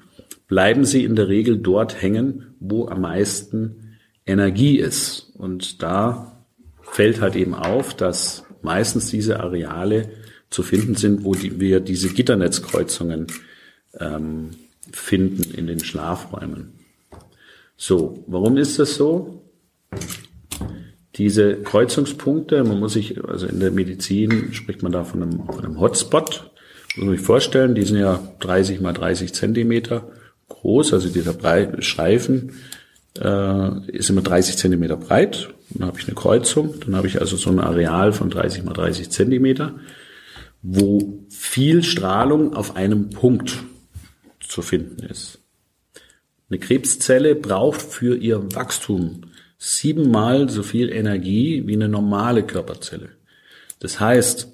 bleiben 0.47 0.85
sie 0.85 1.03
in 1.03 1.15
der 1.15 1.27
Regel 1.27 1.57
dort 1.57 2.01
hängen, 2.01 2.55
wo 2.59 2.87
am 2.87 3.01
meisten 3.01 3.88
Energie 4.29 4.77
ist. 4.77 5.31
Und 5.37 5.81
da 5.81 6.43
fällt 6.81 7.21
halt 7.21 7.35
eben 7.35 7.53
auf, 7.53 7.93
dass 7.93 8.45
meistens 8.61 9.09
diese 9.09 9.39
Areale 9.39 10.09
zu 10.49 10.63
finden 10.63 10.95
sind, 10.95 11.23
wo 11.23 11.35
die, 11.35 11.59
wir 11.59 11.79
diese 11.79 12.09
Gitternetzkreuzungen 12.09 13.27
ähm, 13.99 14.51
finden 14.91 15.53
in 15.53 15.67
den 15.67 15.79
Schlafräumen. 15.79 16.73
So, 17.77 18.23
warum 18.27 18.57
ist 18.57 18.79
das 18.79 18.95
so? 18.95 19.43
Diese 21.15 21.57
Kreuzungspunkte, 21.57 22.63
man 22.63 22.79
muss 22.79 22.93
sich, 22.93 23.23
also 23.23 23.45
in 23.47 23.59
der 23.59 23.71
Medizin 23.71 24.53
spricht 24.53 24.83
man 24.83 24.91
da 24.91 25.03
von 25.03 25.21
einem, 25.21 25.45
von 25.45 25.65
einem 25.65 25.79
Hotspot, 25.79 26.51
muss 26.95 27.05
man 27.05 27.15
sich 27.17 27.25
vorstellen, 27.25 27.75
die 27.75 27.83
sind 27.83 27.97
ja 27.97 28.21
30 28.39 28.81
mal 28.81 28.93
30 28.93 29.33
Zentimeter 29.33 30.11
groß, 30.49 30.93
also 30.93 31.09
dieser 31.09 31.33
breite 31.33 31.81
Streifen 31.81 32.53
äh, 33.19 33.91
ist 33.91 34.09
immer 34.09 34.21
30 34.21 34.57
Zentimeter 34.57 34.97
breit. 34.97 35.49
Dann 35.71 35.87
habe 35.87 35.99
ich 35.99 36.07
eine 36.07 36.15
Kreuzung. 36.15 36.79
Dann 36.79 36.95
habe 36.95 37.07
ich 37.07 37.19
also 37.19 37.37
so 37.37 37.49
ein 37.49 37.59
Areal 37.59 38.13
von 38.13 38.29
30 38.29 38.63
mal 38.63 38.73
30 38.73 39.09
Zentimeter, 39.09 39.75
wo 40.61 41.25
viel 41.29 41.83
Strahlung 41.83 42.55
auf 42.55 42.75
einem 42.75 43.09
Punkt 43.09 43.57
zu 44.39 44.61
finden 44.61 45.03
ist. 45.05 45.39
Eine 46.49 46.59
Krebszelle 46.59 47.35
braucht 47.35 47.81
für 47.81 48.15
ihr 48.15 48.55
Wachstum 48.55 49.21
siebenmal 49.59 50.49
so 50.49 50.63
viel 50.63 50.89
Energie 50.89 51.67
wie 51.67 51.73
eine 51.73 51.89
normale 51.89 52.43
Körperzelle. 52.43 53.09
Das 53.79 53.99
heißt, 53.99 54.47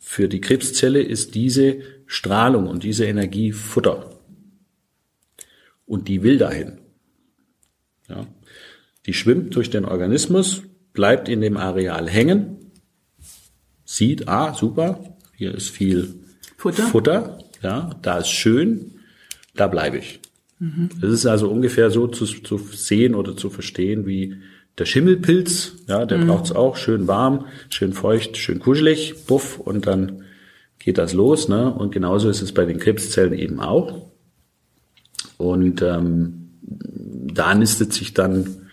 für 0.00 0.28
die 0.28 0.40
Krebszelle 0.40 1.02
ist 1.02 1.34
diese 1.34 1.78
Strahlung 2.06 2.66
und 2.66 2.84
diese 2.84 3.06
Energie 3.06 3.52
Futter. 3.52 4.10
Und 5.86 6.08
die 6.08 6.22
will 6.22 6.38
dahin. 6.38 6.78
Ja. 8.10 8.26
Die 9.06 9.14
schwimmt 9.14 9.56
durch 9.56 9.70
den 9.70 9.84
Organismus, 9.84 10.62
bleibt 10.92 11.28
in 11.28 11.40
dem 11.40 11.56
Areal 11.56 12.08
hängen, 12.08 12.72
sieht, 13.84 14.28
ah, 14.28 14.54
super, 14.54 15.16
hier 15.36 15.54
ist 15.54 15.70
viel 15.70 16.14
Futter, 16.56 16.82
Futter 16.82 17.38
ja, 17.62 17.90
da 18.02 18.18
ist 18.18 18.28
schön, 18.28 18.92
da 19.54 19.66
bleibe 19.66 19.98
ich. 19.98 20.20
Mhm. 20.58 20.90
Das 21.00 21.10
ist 21.10 21.26
also 21.26 21.48
ungefähr 21.48 21.90
so 21.90 22.06
zu, 22.08 22.26
zu 22.26 22.58
sehen 22.58 23.14
oder 23.14 23.36
zu 23.36 23.50
verstehen 23.50 24.06
wie 24.06 24.36
der 24.78 24.84
Schimmelpilz, 24.84 25.72
ja, 25.88 26.06
der 26.06 26.18
mhm. 26.18 26.28
braucht's 26.28 26.52
auch, 26.52 26.76
schön 26.76 27.06
warm, 27.06 27.46
schön 27.68 27.92
feucht, 27.92 28.36
schön 28.36 28.60
kuschelig, 28.60 29.26
buff, 29.26 29.58
und 29.58 29.86
dann 29.86 30.24
geht 30.78 30.98
das 30.98 31.12
los, 31.12 31.48
ne? 31.48 31.72
Und 31.72 31.92
genauso 31.92 32.30
ist 32.30 32.40
es 32.40 32.52
bei 32.52 32.64
den 32.64 32.78
Krebszellen 32.78 33.34
eben 33.34 33.60
auch. 33.60 34.06
Und 35.36 35.82
ähm, 35.82 36.50
da 37.34 37.54
nistet 37.54 37.92
sich 37.92 38.14
dann 38.14 38.70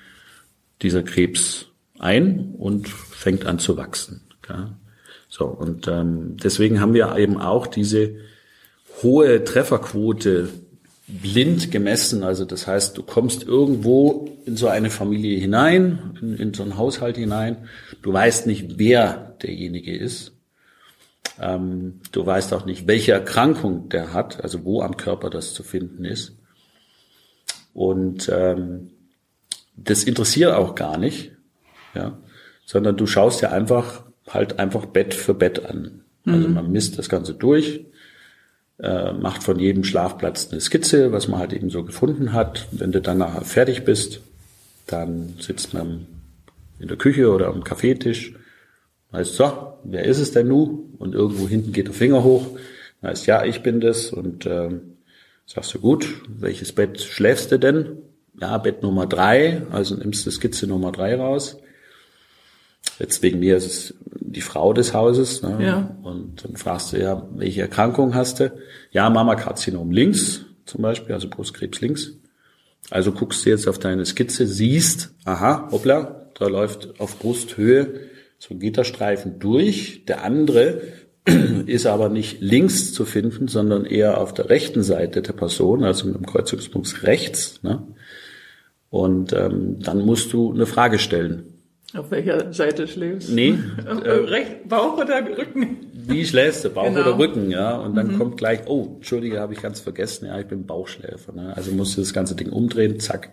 dieser 0.82 1.04
Krebs 1.04 1.68
ein 2.00 2.56
und 2.58 2.88
fängt 2.88 3.46
an 3.46 3.60
zu 3.60 3.78
wachsen. 3.78 4.22
Ja? 4.48 4.78
So, 5.30 5.46
und 5.46 5.88
ähm, 5.88 6.38
deswegen 6.38 6.80
haben 6.80 6.94
wir 6.94 7.16
eben 7.18 7.38
auch 7.38 7.68
diese 7.68 8.16
hohe 9.02 9.44
Trefferquote 9.44 10.50
blind 11.08 11.72
gemessen. 11.72 12.24
Also 12.24 12.46
das 12.46 12.68
heißt, 12.68 12.98
du 12.98 13.04
kommst 13.04 13.44
irgendwo 13.44 14.38
in 14.46 14.58
so 14.58 14.68
eine 14.68 14.90
Familie 14.90 15.40
hinein, 15.40 16.18
in, 16.22 16.38
in 16.38 16.54
so 16.54 16.64
einen 16.64 16.78
Haushalt 16.78 17.18
hinein. 17.18 17.70
Du 18.02 18.12
weißt 18.14 18.48
nicht, 18.48 18.78
wer 18.78 19.36
derjenige 19.42 19.96
ist. 19.96 20.34
Ähm, 21.40 22.02
du 22.12 22.26
weißt 22.26 22.54
auch 22.54 22.66
nicht, 22.66 22.88
welche 22.88 23.12
Erkrankung 23.12 23.90
der 23.90 24.14
hat, 24.14 24.44
also 24.44 24.64
wo 24.64 24.82
am 24.82 24.98
Körper 24.98 25.30
das 25.30 25.54
zu 25.54 25.64
finden 25.64 26.06
ist. 26.06 26.38
Und 27.78 28.28
ähm, 28.34 28.90
das 29.76 30.04
interessiert 30.04 30.52
auch 30.52 30.74
gar 30.74 30.98
nicht, 30.98 31.32
ja, 31.94 32.18
sondern 32.66 32.98
du 32.98 33.06
schaust 33.06 33.42
ja 33.42 33.52
einfach 33.52 34.04
halt 34.28 34.58
einfach 34.58 34.88
Bett 34.88 35.14
für 35.14 35.36
Bett 35.36 35.64
an. 35.64 36.02
Also 36.26 36.48
mhm. 36.48 36.56
man 36.56 36.72
misst 36.72 36.98
das 36.98 37.08
Ganze 37.08 37.36
durch, 37.36 37.86
äh, 38.80 39.14
macht 39.14 39.44
von 39.44 39.60
jedem 39.60 39.84
Schlafplatz 39.84 40.52
eine 40.52 40.60
Skizze, 40.60 41.12
was 41.12 41.28
man 41.28 41.40
halt 41.40 41.54
eben 41.54 41.70
so 41.70 41.84
gefunden 41.84 42.34
hat. 42.34 42.68
Wenn 42.72 42.92
du 42.92 43.00
dann 43.00 43.20
nachher 43.20 43.46
fertig 43.46 43.86
bist, 43.86 44.22
dann 44.88 45.36
sitzt 45.40 45.76
man 45.76 46.08
in 46.80 46.88
der 46.88 46.98
Küche 46.98 47.32
oder 47.32 47.46
am 47.50 47.64
Kaffeetisch, 47.64 48.34
heißt 49.14 49.36
so, 49.36 49.74
wer 49.84 50.04
ist 50.04 50.18
es 50.18 50.32
denn 50.32 50.48
nu? 50.48 50.90
Und 50.98 51.14
irgendwo 51.14 51.48
hinten 51.48 51.74
geht 51.74 51.86
der 51.86 51.94
Finger 51.94 52.24
hoch, 52.24 52.58
heißt 53.04 53.28
ja, 53.28 53.46
ich 53.46 53.62
bin 53.62 53.82
das 53.82 54.12
und 54.12 54.48
ähm, 54.48 54.97
sagst 55.48 55.74
du 55.74 55.80
gut, 55.80 56.08
welches 56.28 56.74
Bett 56.74 57.02
schläfst 57.02 57.52
du 57.52 57.58
denn? 57.58 57.98
Ja, 58.40 58.60
Bett 58.60 58.84
Nummer 58.84 59.08
drei, 59.08 59.64
also 59.72 59.96
nimmst 59.96 60.28
du 60.28 60.32
Skizze 60.32 60.68
Nummer 60.68 60.92
drei 60.92 61.16
raus. 61.16 61.58
Jetzt 63.00 63.24
wegen 63.24 63.40
mir 63.40 63.58
ist 63.58 63.66
es 63.66 63.94
die 64.04 64.42
Frau 64.42 64.74
des 64.74 64.94
Hauses. 64.94 65.42
Ne? 65.42 65.58
Ja. 65.62 65.98
Und 66.04 66.44
dann 66.44 66.56
fragst 66.58 66.94
du 66.94 67.00
ja, 67.00 67.28
welche 67.34 67.62
Erkrankung 67.62 68.14
hast 68.14 68.40
du? 68.40 68.52
Ja, 68.92 69.10
Mammakarzinom 69.10 69.92
links 69.92 70.46
zum 70.66 70.82
Beispiel, 70.82 71.14
also 71.14 71.30
Brustkrebs 71.30 71.82
links. 71.82 72.12
Also 72.90 73.12
guckst 73.12 73.46
du 73.46 73.50
jetzt 73.50 73.68
auf 73.68 73.80
deine 73.80 74.06
Skizze, 74.06 74.46
siehst, 74.46 75.14
aha, 75.26 75.70
hoppla, 75.72 76.30
da 76.36 76.48
läuft 76.48 77.00
auf 77.00 77.18
Brusthöhe 77.20 78.02
so 78.38 78.54
ein 78.54 78.60
Gitterstreifen 78.60 79.40
durch. 79.40 80.06
Der 80.06 80.24
andere 80.24 80.82
ist 81.66 81.86
aber 81.86 82.10
nicht 82.10 82.42
links 82.42 82.94
zu 82.94 83.06
finden, 83.06 83.48
sondern 83.48 83.86
eher 83.86 84.20
auf 84.20 84.34
der 84.34 84.50
rechten 84.50 84.84
Seite 84.84 85.22
der 85.22 85.34
Person, 85.34 85.84
also 85.84 86.08
mit 86.08 86.16
dem 86.16 86.26
Kreuzungspunkt 86.26 87.04
rechts. 87.04 87.62
Ne? 87.64 87.84
Und 88.90 89.34
ähm, 89.34 89.80
dann 89.80 90.06
musst 90.06 90.32
du 90.34 90.54
eine 90.54 90.66
Frage 90.66 91.00
stellen. 91.00 91.54
Auf 91.94 92.12
welcher 92.12 92.54
Seite 92.54 92.88
schläfst 92.88 93.30
du? 93.30 93.34
Nee. 93.34 93.58
Äh, 93.88 94.10
Recht, 94.10 94.68
Bauch 94.68 94.98
oder 94.98 95.26
Rücken? 95.26 95.78
Wie 95.94 96.26
schläfst 96.26 96.66
du? 96.66 96.70
Bauch 96.70 96.86
genau. 96.86 97.02
oder 97.02 97.18
Rücken, 97.18 97.50
ja. 97.50 97.78
Und 97.78 97.96
dann 97.96 98.14
mhm. 98.14 98.18
kommt 98.18 98.38
gleich, 98.38 98.62
oh, 98.68 98.96
Entschuldige, 98.96 99.40
habe 99.40 99.54
ich 99.54 99.62
ganz 99.62 99.80
vergessen, 99.80 100.28
ja, 100.28 100.40
ich 100.40 100.48
bin 100.48 100.66
Bauchschläfer. 100.66 101.34
Ne? 101.34 101.54
Also 101.56 101.72
musst 101.72 101.98
du 101.98 102.02
das 102.02 102.14
ganze 102.14 102.36
Ding 102.36 102.50
umdrehen, 102.50 103.00
zack. 103.00 103.32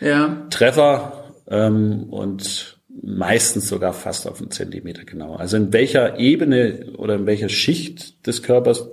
Ja. 0.00 0.46
Treffer 0.50 1.24
ähm, 1.48 2.04
und 2.10 2.77
meistens 3.02 3.68
sogar 3.68 3.92
fast 3.92 4.26
auf 4.26 4.40
einen 4.40 4.50
Zentimeter 4.50 5.04
genau. 5.04 5.34
Also 5.36 5.56
in 5.56 5.72
welcher 5.72 6.18
Ebene 6.18 6.92
oder 6.96 7.16
in 7.16 7.26
welcher 7.26 7.48
Schicht 7.48 8.26
des 8.26 8.42
Körpers 8.42 8.88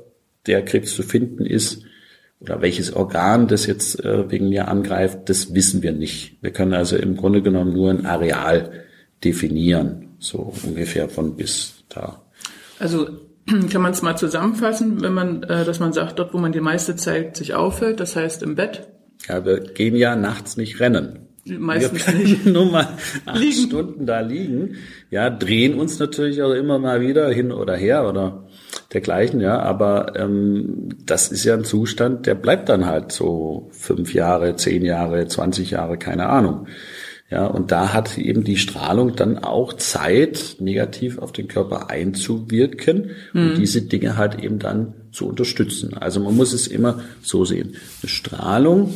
der 0.46 0.64
Krebs 0.64 0.96
zu 0.96 1.04
finden 1.04 1.46
ist, 1.46 1.84
oder 2.40 2.62
welches 2.62 2.94
Organ 2.94 3.48
das 3.48 3.66
jetzt 3.66 4.04
äh, 4.04 4.30
wegen 4.30 4.50
mir 4.50 4.68
angreift, 4.68 5.30
das 5.30 5.54
wissen 5.54 5.82
wir 5.82 5.94
nicht. 5.94 6.38
Wir 6.42 6.52
können 6.52 6.74
also 6.74 6.96
im 6.96 7.16
Grunde 7.16 7.42
genommen 7.42 7.74
nur 7.74 7.90
ein 7.90 8.06
Areal 8.06 8.72
definieren, 9.24 10.16
so 10.20 10.54
ungefähr 10.64 11.10
von 11.10 11.36
bis 11.36 11.84
da. 11.90 12.22
Also 12.78 13.08
kann 13.72 13.82
man 13.82 13.94
es 13.94 14.02
mal 14.02 14.18
zusammenfassen, 14.18 15.02
wenn 15.02 15.14
man, 15.14 15.44
äh, 15.44 15.66
dass 15.66 15.80
man 15.80 15.94
sagt, 15.94 16.20
dort, 16.20 16.34
wo 16.34 16.38
man 16.38 16.52
die 16.52 16.62
meiste 16.62 16.96
Zeit 16.96 17.38
sich 17.38 17.54
aufhält, 17.54 18.00
das 18.00 18.16
heißt 18.16 18.44
im 18.44 18.56
Bett. 18.56 18.88
Ja, 19.28 19.46
wir 19.46 19.62
gehen 19.62 19.96
ja 19.96 20.16
nachts 20.16 20.58
nicht 20.58 20.80
rennen. 20.80 21.25
Meistens 21.46 22.08
wir 22.08 22.14
nicht. 22.14 22.46
nur 22.48 22.66
mal 22.66 22.88
acht 23.26 23.40
liegen. 23.40 23.68
Stunden 23.68 24.06
da 24.06 24.22
liegen. 24.22 24.76
Ja, 25.12 25.30
drehen 25.30 25.80
uns 25.80 26.00
natürlich 26.00 26.42
auch 26.42 26.54
immer 26.54 26.80
mal 26.80 27.02
wieder 27.02 27.30
hin 27.30 27.52
oder 27.52 27.76
her 27.76 28.10
oder 28.10 28.48
dergleichen, 28.94 29.42
ja. 29.42 29.60
Aber 29.60 30.14
ähm, 30.16 30.90
das 31.06 31.32
ist 31.32 31.44
ja 31.44 31.54
ein 31.54 31.64
Zustand, 31.64 32.26
der 32.26 32.36
bleibt 32.36 32.70
dann 32.70 32.86
halt 32.86 33.12
so 33.12 33.70
fünf 33.72 34.14
Jahre, 34.14 34.56
zehn 34.56 34.84
Jahre, 34.84 35.28
zwanzig 35.28 35.72
Jahre, 35.72 35.98
keine 35.98 36.28
Ahnung. 36.28 36.68
Ja, 37.30 37.48
und 37.48 37.72
da 37.72 37.92
hat 37.92 38.18
eben 38.20 38.44
die 38.44 38.58
Strahlung 38.58 39.16
dann 39.16 39.40
auch 39.40 39.74
Zeit, 39.74 40.58
negativ 40.60 41.18
auf 41.18 41.32
den 41.32 41.48
Körper 41.48 41.90
einzuwirken 41.90 43.12
mhm. 43.34 43.42
und 43.42 43.58
diese 43.58 43.82
Dinge 43.82 44.16
halt 44.16 44.44
eben 44.44 44.60
dann 44.60 44.94
zu 45.12 45.28
unterstützen. 45.28 45.96
Also 45.96 46.20
man 46.20 46.36
muss 46.36 46.54
es 46.54 46.68
immer 46.68 47.02
so 47.22 47.44
sehen. 47.44 47.76
Eine 48.02 48.10
Strahlung 48.10 48.94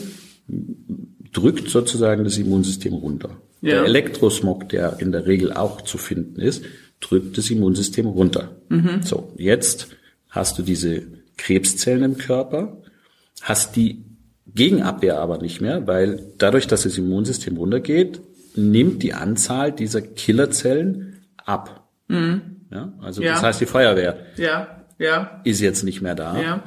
drückt 1.31 1.69
sozusagen 1.69 2.23
das 2.23 2.37
Immunsystem 2.37 2.93
runter. 2.93 3.29
Ja. 3.61 3.75
Der 3.75 3.85
Elektrosmog, 3.85 4.69
der 4.69 4.99
in 4.99 5.11
der 5.11 5.25
Regel 5.25 5.53
auch 5.53 5.81
zu 5.81 5.97
finden 5.97 6.39
ist, 6.39 6.63
drückt 6.99 7.37
das 7.37 7.49
Immunsystem 7.49 8.05
runter. 8.05 8.55
Mhm. 8.69 9.01
So, 9.03 9.33
jetzt 9.37 9.87
hast 10.29 10.57
du 10.57 10.63
diese 10.63 11.03
Krebszellen 11.37 12.03
im 12.03 12.17
Körper, 12.17 12.81
hast 13.41 13.75
die 13.75 14.03
Gegenabwehr 14.53 15.19
aber 15.19 15.37
nicht 15.37 15.61
mehr, 15.61 15.87
weil 15.87 16.23
dadurch, 16.37 16.67
dass 16.67 16.83
das 16.83 16.97
Immunsystem 16.97 17.57
runtergeht, 17.57 18.21
nimmt 18.55 19.03
die 19.03 19.13
Anzahl 19.13 19.71
dieser 19.71 20.01
Killerzellen 20.01 21.21
ab. 21.37 21.87
Mhm. 22.07 22.41
Ja, 22.71 22.93
also 23.01 23.21
ja. 23.21 23.33
das 23.33 23.43
heißt, 23.43 23.61
die 23.61 23.65
Feuerwehr 23.65 24.17
ja. 24.37 24.83
Ja. 24.97 25.41
ist 25.43 25.61
jetzt 25.61 25.83
nicht 25.83 26.01
mehr 26.01 26.15
da. 26.15 26.39
Ja. 26.39 26.63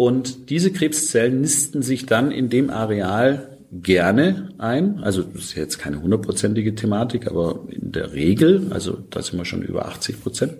Und 0.00 0.48
diese 0.48 0.72
Krebszellen 0.72 1.42
nisten 1.42 1.82
sich 1.82 2.06
dann 2.06 2.30
in 2.30 2.48
dem 2.48 2.70
Areal 2.70 3.58
gerne 3.70 4.54
ein. 4.56 5.00
Also 5.00 5.20
das 5.20 5.42
ist 5.42 5.56
jetzt 5.56 5.78
keine 5.78 6.00
hundertprozentige 6.00 6.74
Thematik, 6.74 7.26
aber 7.26 7.66
in 7.68 7.92
der 7.92 8.14
Regel, 8.14 8.68
also 8.70 8.96
da 9.10 9.20
sind 9.20 9.36
wir 9.36 9.44
schon 9.44 9.60
über 9.60 9.84
80 9.88 10.22
Prozent, 10.22 10.54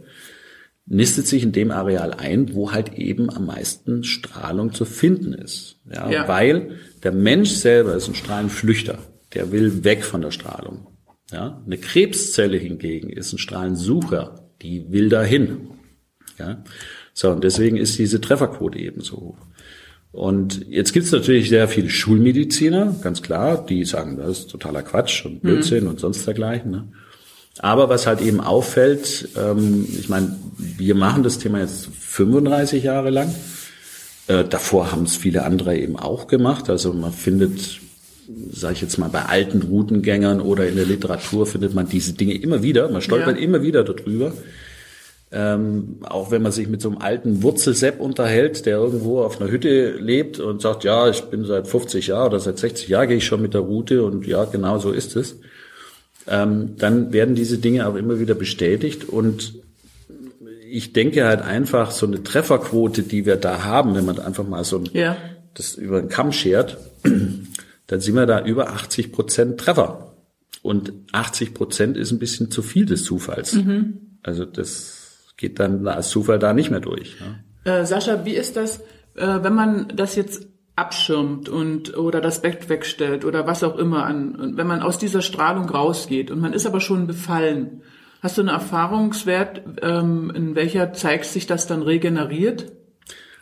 nistet 0.85 1.27
sich 1.27 1.43
in 1.43 1.53
dem 1.53 1.71
Areal 1.71 2.13
ein, 2.13 2.53
wo 2.53 2.73
halt 2.73 2.99
eben 2.99 3.31
am 3.31 3.47
meisten 3.47 4.05
Strahlung 4.05 4.75
zu 4.75 4.85
finden 4.85 5.33
ist. 5.33 5.79
Ja, 5.91 6.11
ja. 6.11 6.29
Weil 6.29 6.73
der 7.03 7.13
Mensch 7.13 7.53
selber 7.53 7.95
ist 7.95 8.09
ein 8.09 8.15
Strahlenflüchter. 8.15 8.99
Der 9.33 9.53
will 9.53 9.85
weg 9.85 10.05
von 10.05 10.21
der 10.21 10.33
Strahlung. 10.33 10.87
Ja, 11.33 11.63
eine 11.65 11.79
Krebszelle 11.79 12.59
hingegen 12.59 13.09
ist 13.09 13.33
ein 13.33 13.39
Strahlensucher. 13.39 14.51
Die 14.61 14.93
will 14.93 15.09
dahin. 15.09 15.71
Ja, 16.39 16.63
so 17.21 17.31
und 17.31 17.45
deswegen 17.45 17.77
ist 17.77 17.99
diese 17.99 18.19
Trefferquote 18.19 18.79
eben 18.79 19.03
so 19.03 19.17
hoch. 19.17 19.37
Und 20.11 20.67
jetzt 20.69 20.95
gibt 20.95 21.05
es 21.05 21.13
natürlich 21.13 21.51
sehr 21.51 21.69
viele 21.69 21.91
Schulmediziner, 21.91 22.97
ganz 23.03 23.21
klar, 23.21 23.63
die 23.63 23.85
sagen, 23.85 24.17
das 24.17 24.31
ist 24.31 24.51
totaler 24.51 24.83
Quatsch 24.83 25.27
und 25.27 25.43
Blödsinn 25.43 25.85
mhm. 25.85 25.91
und 25.91 26.01
sonst 26.01 26.27
dergleichen. 26.27 26.71
Ne? 26.71 26.89
Aber 27.59 27.91
was 27.91 28.07
halt 28.07 28.23
eben 28.23 28.41
auffällt, 28.41 29.29
ähm, 29.37 29.87
ich 29.99 30.09
meine, 30.09 30.35
wir 30.57 30.95
machen 30.95 31.23
das 31.23 31.39
Thema 31.39 31.61
jetzt 31.61 31.91
35 31.95 32.85
Jahre 32.85 33.11
lang. 33.11 33.35
Äh, 34.27 34.45
davor 34.45 34.91
haben 34.91 35.03
es 35.03 35.15
viele 35.15 35.45
andere 35.45 35.77
eben 35.77 35.97
auch 35.97 36.27
gemacht. 36.27 36.71
Also 36.71 36.95
man 36.95 37.13
findet, 37.13 37.81
sage 38.51 38.77
ich 38.77 38.81
jetzt 38.81 38.97
mal, 38.97 39.11
bei 39.11 39.27
alten 39.27 39.61
Routengängern 39.61 40.41
oder 40.41 40.67
in 40.67 40.77
der 40.77 40.87
Literatur 40.87 41.47
findet 41.47 41.75
man 41.75 41.87
diese 41.87 42.15
Dinge 42.15 42.33
immer 42.33 42.63
wieder. 42.63 42.89
Man 42.89 43.03
stolpert 43.03 43.37
ja. 43.37 43.43
immer 43.43 43.63
wieder 43.63 43.85
darüber. 43.85 44.33
Ähm, 45.33 45.99
auch 46.03 46.33
wenn 46.33 46.43
man 46.43 46.51
sich 46.51 46.69
mit 46.69 46.83
so 46.83 46.89
einem 46.89 46.99
alten 46.99 47.43
Wurzelsepp 47.45 48.01
unterhält, 48.01 48.67
der 48.67 48.79
irgendwo 48.79 49.21
auf 49.21 49.41
einer 49.41 49.49
Hütte 49.49 49.93
lebt 49.93 50.41
und 50.41 50.61
sagt, 50.61 50.83
ja, 50.83 51.09
ich 51.09 51.23
bin 51.23 51.45
seit 51.45 51.69
50 51.69 52.09
Jahren 52.09 52.29
oder 52.29 52.41
seit 52.41 52.59
60 52.59 52.89
Jahren 52.89 53.09
gehe 53.09 53.19
ich 53.19 53.27
schon 53.27 53.41
mit 53.41 53.55
der 53.55 53.61
Route 53.61 54.03
und 54.03 54.27
ja, 54.27 54.45
genau 54.45 54.79
so 54.79 54.91
ist 54.91 55.15
es. 55.15 55.37
ähm, 56.27 56.77
dann 56.79 57.13
werden 57.13 57.37
diese 57.37 57.59
Dinge 57.59 57.87
auch 57.87 57.95
immer 57.95 58.19
wieder 58.19 58.35
bestätigt 58.35 59.09
und 59.09 59.55
ich 60.71 60.93
denke 60.93 61.27
halt 61.27 61.43
einfach, 61.43 61.91
so 61.91 62.07
eine 62.07 62.23
Trefferquote, 62.23 63.03
die 63.03 63.27
wir 63.27 63.37
da 63.37 63.65
haben, 63.65 63.95
wenn 63.95 64.05
man 64.05 64.19
einfach 64.21 64.47
mal 64.47 64.65
so 64.65 64.79
ein, 64.79 64.89
ja. 64.93 65.17
das 65.55 65.75
über 65.75 66.01
den 66.01 66.09
Kamm 66.09 66.33
schert, 66.33 66.79
dann 67.87 68.01
sind 68.01 68.15
wir 68.15 68.27
da 68.27 68.45
über 68.45 68.71
80 68.71 69.13
Prozent 69.13 69.59
Treffer. 69.59 70.15
Und 70.63 70.93
80 71.13 71.55
Prozent 71.55 71.97
ist 71.97 72.13
ein 72.13 72.19
bisschen 72.19 72.51
zu 72.51 72.63
viel 72.63 72.87
des 72.87 73.05
Zufalls. 73.05 73.55
Mhm. 73.55 74.19
Also 74.23 74.45
das 74.45 75.00
geht 75.41 75.59
dann 75.59 75.89
als 75.89 76.11
Zufall 76.11 76.39
da 76.39 76.53
nicht 76.53 76.71
mehr 76.71 76.81
durch. 76.81 77.17
Ja. 77.65 77.81
Äh, 77.81 77.87
Sascha, 77.87 78.25
wie 78.25 78.35
ist 78.35 78.57
das, 78.57 78.81
äh, 79.17 79.39
wenn 79.43 79.55
man 79.55 79.89
das 79.97 80.15
jetzt 80.15 80.47
abschirmt 80.77 81.49
und 81.49 81.97
oder 81.97 82.21
das 82.21 82.43
Bett 82.43 82.69
wegstellt 82.69 83.25
oder 83.25 83.47
was 83.47 83.65
auch 83.65 83.77
immer 83.77 84.05
an, 84.05 84.57
wenn 84.57 84.67
man 84.67 84.81
aus 84.81 84.99
dieser 84.99 85.23
Strahlung 85.23 85.69
rausgeht 85.69 86.31
und 86.31 86.41
man 86.41 86.53
ist 86.53 86.67
aber 86.67 86.81
schon 86.81 87.07
befallen, 87.07 87.83
hast 88.23 88.39
du 88.39 88.43
einen 88.43 88.51
Erfahrungswert, 88.51 89.63
ähm, 89.83 90.31
in 90.35 90.55
welcher 90.55 90.93
Zeit 90.93 91.25
sich 91.25 91.47
das 91.47 91.67
dann 91.67 91.83
regeneriert? 91.83 92.73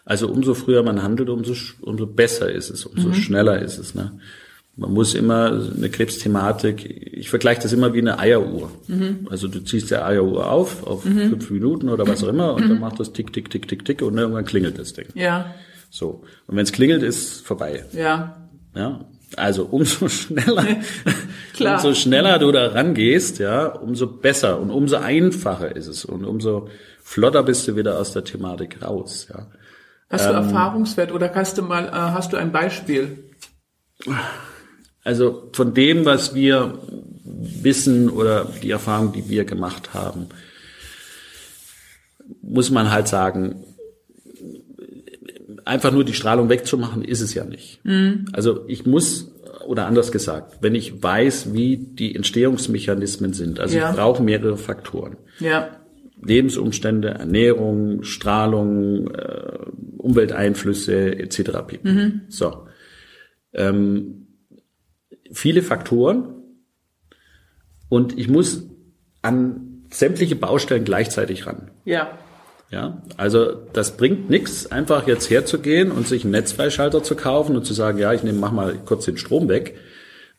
Also 0.05 0.28
umso 0.28 0.55
früher 0.55 0.83
man 0.83 1.02
handelt, 1.02 1.28
umso, 1.28 1.52
umso 1.81 2.07
besser 2.07 2.50
ist 2.50 2.71
es, 2.71 2.87
umso 2.87 3.09
mhm. 3.09 3.14
schneller 3.14 3.61
ist 3.61 3.78
es. 3.78 3.95
Ne? 3.95 4.19
Man 4.78 4.92
muss 4.92 5.14
immer 5.14 5.61
eine 5.76 5.90
Krebsthematik, 5.90 7.12
ich 7.12 7.28
vergleiche 7.28 7.62
das 7.62 7.73
immer 7.73 7.94
wie 7.94 7.99
eine 7.99 8.20
Eieruhr. 8.20 8.70
Mhm. 8.87 9.26
Also 9.28 9.49
du 9.49 9.58
ziehst 9.64 9.90
die 9.90 9.97
Eieruhr 9.97 10.49
auf, 10.49 10.87
auf 10.87 11.04
mhm. 11.04 11.30
fünf 11.30 11.50
Minuten 11.50 11.88
oder 11.88 12.06
was 12.06 12.23
auch 12.23 12.28
immer, 12.28 12.54
und 12.54 12.62
dann 12.62 12.75
mhm. 12.75 12.80
macht 12.80 13.00
das 13.00 13.12
tick, 13.12 13.32
tick, 13.32 13.50
tick, 13.50 13.66
tick, 13.66 13.85
tick, 13.85 14.02
und 14.02 14.16
irgendwann 14.16 14.44
klingelt 14.44 14.78
das 14.78 14.92
Ding. 14.92 15.08
Ja. 15.14 15.52
So. 15.90 16.23
Und 16.47 16.56
wenn 16.56 16.62
es 16.62 16.70
klingelt, 16.70 17.02
ist 17.02 17.44
vorbei. 17.44 17.85
Ja. 17.92 18.37
Ja. 18.76 19.00
Also 19.37 19.64
umso 19.64 20.08
schneller, 20.08 20.64
umso 21.58 21.94
schneller 21.94 22.38
du 22.38 22.52
da 22.52 22.68
rangehst, 22.68 23.40
ja, 23.40 23.66
umso 23.66 24.06
besser 24.06 24.61
und 24.61 24.70
umso 24.70 24.97
einfacher 24.97 25.75
ist 25.75 25.88
es 25.88 26.04
und 26.04 26.25
umso 26.25 26.68
flotter 27.02 27.42
bist 27.42 27.66
du 27.66 27.75
wieder 27.75 27.99
aus 27.99 28.12
der 28.12 28.23
Thematik 28.23 28.80
raus, 28.80 29.26
ja. 29.28 29.49
Hast 30.08 30.25
du 30.25 30.30
ähm, 30.30 30.37
Erfahrungswert 30.37 31.12
oder 31.12 31.35
hast 31.35 31.58
du 31.58 31.62
mal, 31.62 31.88
äh, 31.88 31.90
hast 31.90 32.32
du 32.32 32.37
ein 32.37 32.52
Beispiel? 32.52 33.25
Also 35.05 35.50
von 35.52 35.75
dem, 35.75 36.05
was 36.05 36.35
wir 36.35 36.78
wissen 37.25 38.09
oder 38.11 38.50
die 38.62 38.71
Erfahrung, 38.71 39.12
die 39.12 39.28
wir 39.28 39.45
gemacht 39.45 39.95
haben, 39.95 40.26
muss 42.43 42.71
man 42.71 42.90
halt 42.90 43.09
sagen, 43.09 43.64
einfach 45.64 45.93
nur 45.93 46.05
die 46.05 46.14
Strahlung 46.14 46.49
wegzumachen, 46.49 47.05
ist 47.05 47.21
es 47.21 47.35
ja 47.35 47.45
nicht. 47.45 47.85
Mhm. 47.85 48.26
Also 48.33 48.64
ich 48.69 48.87
muss, 48.87 49.33
oder 49.67 49.87
anders 49.87 50.11
gesagt, 50.12 50.59
wenn 50.61 50.75
ich 50.75 51.02
weiß, 51.02 51.52
wie 51.52 51.76
die 51.76 52.14
Entstehungsmechanismen 52.14 53.35
sind, 53.35 53.61
also 53.61 53.76
ja. 53.76 53.90
ich 53.90 53.97
brauche 53.97 54.23
mehrere 54.23 54.57
Faktoren. 54.57 55.17
Ja. 55.38 55.69
Lebensumstände, 56.21 57.11
Ernährung, 57.11 58.02
Strahlung, 58.02 59.09
äh, 59.14 59.59
Umwelteinflüsse 59.99 61.17
etc. 61.19 61.50
Mhm. 61.83 62.23
So. 62.28 62.67
Ähm, 63.52 64.27
viele 65.32 65.62
Faktoren 65.62 66.35
und 67.88 68.18
ich 68.18 68.28
muss 68.28 68.66
an 69.23 69.85
sämtliche 69.90 70.37
Baustellen 70.37 70.85
gleichzeitig 70.85 71.47
ran. 71.47 71.70
Ja. 71.85 72.18
Ja, 72.70 73.02
also 73.16 73.54
das 73.73 73.97
bringt 73.97 74.28
nichts, 74.28 74.70
einfach 74.70 75.06
jetzt 75.06 75.30
herzugehen 75.30 75.91
und 75.91 76.06
sich 76.06 76.25
einen 76.25 76.32
Netzfreischalter 76.32 77.02
zu 77.02 77.17
kaufen 77.17 77.56
und 77.56 77.64
zu 77.64 77.73
sagen, 77.73 77.99
ja, 77.99 78.12
ich 78.12 78.23
nehme, 78.23 78.38
mach 78.38 78.52
mal 78.52 78.75
kurz 78.84 79.06
den 79.06 79.17
Strom 79.17 79.49
weg 79.49 79.78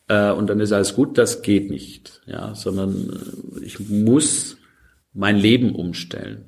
äh, 0.06 0.30
und 0.30 0.48
dann 0.48 0.60
ist 0.60 0.70
alles 0.70 0.94
gut. 0.94 1.18
Das 1.18 1.42
geht 1.42 1.70
nicht, 1.70 2.20
ja, 2.26 2.54
sondern 2.54 3.18
ich 3.64 3.80
muss 3.80 4.58
mein 5.12 5.36
Leben 5.36 5.74
umstellen. 5.74 6.44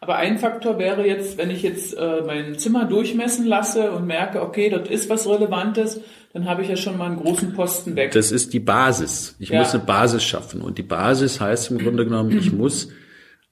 Aber 0.00 0.16
ein 0.16 0.38
Faktor 0.38 0.78
wäre 0.78 1.06
jetzt, 1.06 1.38
wenn 1.38 1.48
ich 1.48 1.62
jetzt 1.62 1.96
äh, 1.96 2.22
mein 2.26 2.58
Zimmer 2.58 2.84
durchmessen 2.84 3.46
lasse 3.46 3.92
und 3.92 4.06
merke, 4.06 4.42
okay, 4.42 4.68
dort 4.68 4.88
ist 4.88 5.08
was 5.08 5.28
Relevantes, 5.28 6.00
dann 6.32 6.46
habe 6.46 6.62
ich 6.62 6.68
ja 6.68 6.76
schon 6.76 6.96
mal 6.96 7.06
einen 7.06 7.20
großen 7.20 7.52
Posten 7.52 7.94
weg. 7.94 8.12
Das 8.12 8.32
ist 8.32 8.52
die 8.54 8.60
Basis. 8.60 9.36
Ich 9.38 9.50
ja. 9.50 9.58
muss 9.58 9.74
eine 9.74 9.84
Basis 9.84 10.24
schaffen. 10.24 10.62
Und 10.62 10.78
die 10.78 10.82
Basis 10.82 11.40
heißt 11.40 11.70
im 11.70 11.78
Grunde 11.78 12.04
genommen, 12.04 12.36
ich 12.36 12.52
muss 12.52 12.88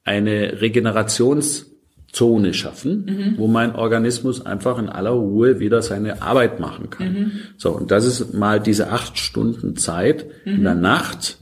eine 0.03 0.61
Regenerationszone 0.63 2.55
schaffen, 2.55 3.05
mhm. 3.05 3.35
wo 3.37 3.49
mein 3.49 3.75
Organismus 3.75 4.47
einfach 4.47 4.79
in 4.79 4.89
aller 4.89 5.11
Ruhe 5.11 5.61
wieder 5.61 5.83
seine 5.83 6.23
Arbeit 6.23 6.59
machen 6.59 6.89
kann. 6.89 7.13
Mhm. 7.13 7.33
So, 7.59 7.71
und 7.73 7.91
das 7.91 8.07
ist 8.07 8.33
mal 8.33 8.61
diese 8.61 8.91
acht 8.91 9.19
Stunden 9.19 9.77
Zeit 9.77 10.27
mhm. 10.47 10.55
in 10.55 10.63
der 10.65 10.75
Nacht, 10.75 11.37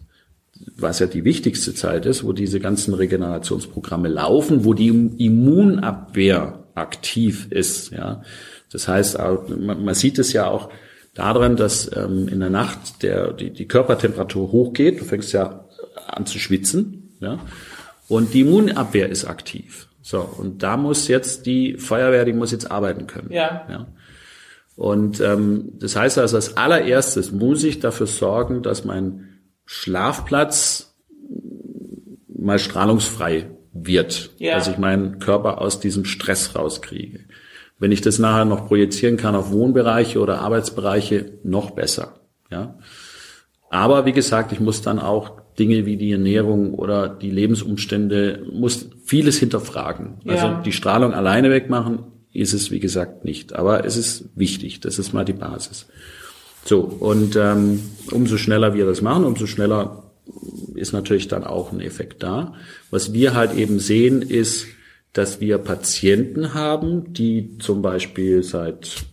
was 0.76 0.98
ja 0.98 1.06
die 1.06 1.24
wichtigste 1.24 1.72
Zeit 1.72 2.04
ist, 2.04 2.24
wo 2.24 2.32
diese 2.32 2.58
ganzen 2.58 2.94
Regenerationsprogramme 2.94 4.08
laufen, 4.08 4.64
wo 4.64 4.74
die 4.74 4.88
Immunabwehr 4.88 6.64
aktiv 6.74 7.46
ist. 7.50 7.90
Ja, 7.92 8.22
das 8.72 8.88
heißt, 8.88 9.18
man, 9.58 9.94
sieht 9.94 10.18
es 10.18 10.32
ja 10.32 10.48
auch 10.48 10.70
daran, 11.18 11.56
dass 11.56 11.90
ähm, 11.96 12.28
in 12.28 12.40
der 12.40 12.50
Nacht 12.50 13.02
der 13.02 13.32
die, 13.32 13.50
die 13.50 13.66
Körpertemperatur 13.66 14.52
hochgeht. 14.52 15.00
Du 15.00 15.04
fängst 15.04 15.32
ja 15.32 15.64
an 16.06 16.26
zu 16.26 16.38
schwitzen. 16.38 17.16
Ja, 17.20 17.40
und 18.08 18.32
die 18.32 18.42
Immunabwehr 18.42 19.08
ist 19.08 19.24
aktiv. 19.24 19.88
So 20.00 20.20
und 20.20 20.62
da 20.62 20.76
muss 20.76 21.08
jetzt 21.08 21.46
die 21.46 21.76
Feuerwehr, 21.76 22.24
die 22.24 22.32
muss 22.32 22.52
jetzt 22.52 22.70
arbeiten 22.70 23.06
können. 23.06 23.30
Ja. 23.32 23.66
ja. 23.68 23.86
Und 24.76 25.20
ähm, 25.20 25.72
das 25.80 25.96
heißt 25.96 26.18
also, 26.18 26.36
als 26.36 26.56
allererstes 26.56 27.32
muss 27.32 27.64
ich 27.64 27.80
dafür 27.80 28.06
sorgen, 28.06 28.62
dass 28.62 28.84
mein 28.84 29.40
Schlafplatz 29.66 30.94
mal 32.28 32.60
strahlungsfrei 32.60 33.50
wird, 33.72 34.30
ja. 34.38 34.54
dass 34.54 34.68
ich 34.68 34.78
meinen 34.78 35.18
Körper 35.18 35.60
aus 35.60 35.80
diesem 35.80 36.04
Stress 36.04 36.54
rauskriege. 36.54 37.24
Wenn 37.78 37.92
ich 37.92 38.00
das 38.00 38.18
nachher 38.18 38.44
noch 38.44 38.66
projizieren 38.66 39.16
kann 39.16 39.34
auf 39.34 39.52
Wohnbereiche 39.52 40.20
oder 40.20 40.40
Arbeitsbereiche, 40.40 41.38
noch 41.44 41.70
besser. 41.70 42.14
Ja. 42.50 42.78
Aber 43.70 44.06
wie 44.06 44.12
gesagt, 44.12 44.52
ich 44.52 44.60
muss 44.60 44.82
dann 44.82 44.98
auch 44.98 45.40
Dinge 45.58 45.86
wie 45.86 45.96
die 45.96 46.12
Ernährung 46.12 46.74
oder 46.74 47.08
die 47.08 47.30
Lebensumstände, 47.30 48.46
muss 48.52 48.88
vieles 49.04 49.38
hinterfragen. 49.38 50.20
Also 50.26 50.46
ja. 50.46 50.62
die 50.64 50.72
Strahlung 50.72 51.12
alleine 51.12 51.50
wegmachen 51.50 52.04
ist 52.32 52.52
es, 52.52 52.70
wie 52.70 52.80
gesagt, 52.80 53.24
nicht. 53.24 53.54
Aber 53.54 53.84
es 53.84 53.96
ist 53.96 54.30
wichtig. 54.34 54.80
Das 54.80 54.98
ist 54.98 55.12
mal 55.12 55.24
die 55.24 55.32
Basis. 55.32 55.86
So, 56.64 56.80
und 56.80 57.36
ähm, 57.36 57.82
umso 58.12 58.36
schneller 58.36 58.74
wir 58.74 58.86
das 58.86 59.02
machen, 59.02 59.24
umso 59.24 59.46
schneller 59.46 60.04
ist 60.74 60.92
natürlich 60.92 61.28
dann 61.28 61.44
auch 61.44 61.72
ein 61.72 61.80
Effekt 61.80 62.22
da. 62.22 62.54
Was 62.90 63.12
wir 63.12 63.34
halt 63.34 63.54
eben 63.56 63.78
sehen, 63.78 64.22
ist, 64.22 64.66
dass 65.12 65.40
wir 65.40 65.58
Patienten 65.58 66.54
haben, 66.54 67.12
die 67.12 67.58
zum 67.58 67.82
Beispiel 67.82 68.42
seit 68.42 69.06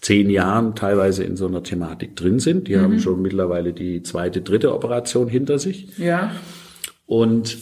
zehn 0.00 0.30
Jahren 0.30 0.74
teilweise 0.74 1.24
in 1.24 1.36
so 1.36 1.46
einer 1.46 1.62
Thematik 1.62 2.16
drin 2.16 2.38
sind. 2.38 2.68
Die 2.68 2.76
mhm. 2.76 2.82
haben 2.82 3.00
schon 3.00 3.20
mittlerweile 3.20 3.72
die 3.72 4.02
zweite, 4.02 4.40
dritte 4.40 4.72
Operation 4.74 5.28
hinter 5.28 5.58
sich. 5.58 5.98
Ja. 5.98 6.32
Und 7.06 7.58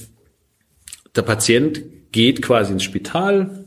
der 1.15 1.23
Patient 1.23 1.83
geht 2.13 2.43
quasi 2.43 2.73
ins 2.73 2.83
Spital, 2.83 3.65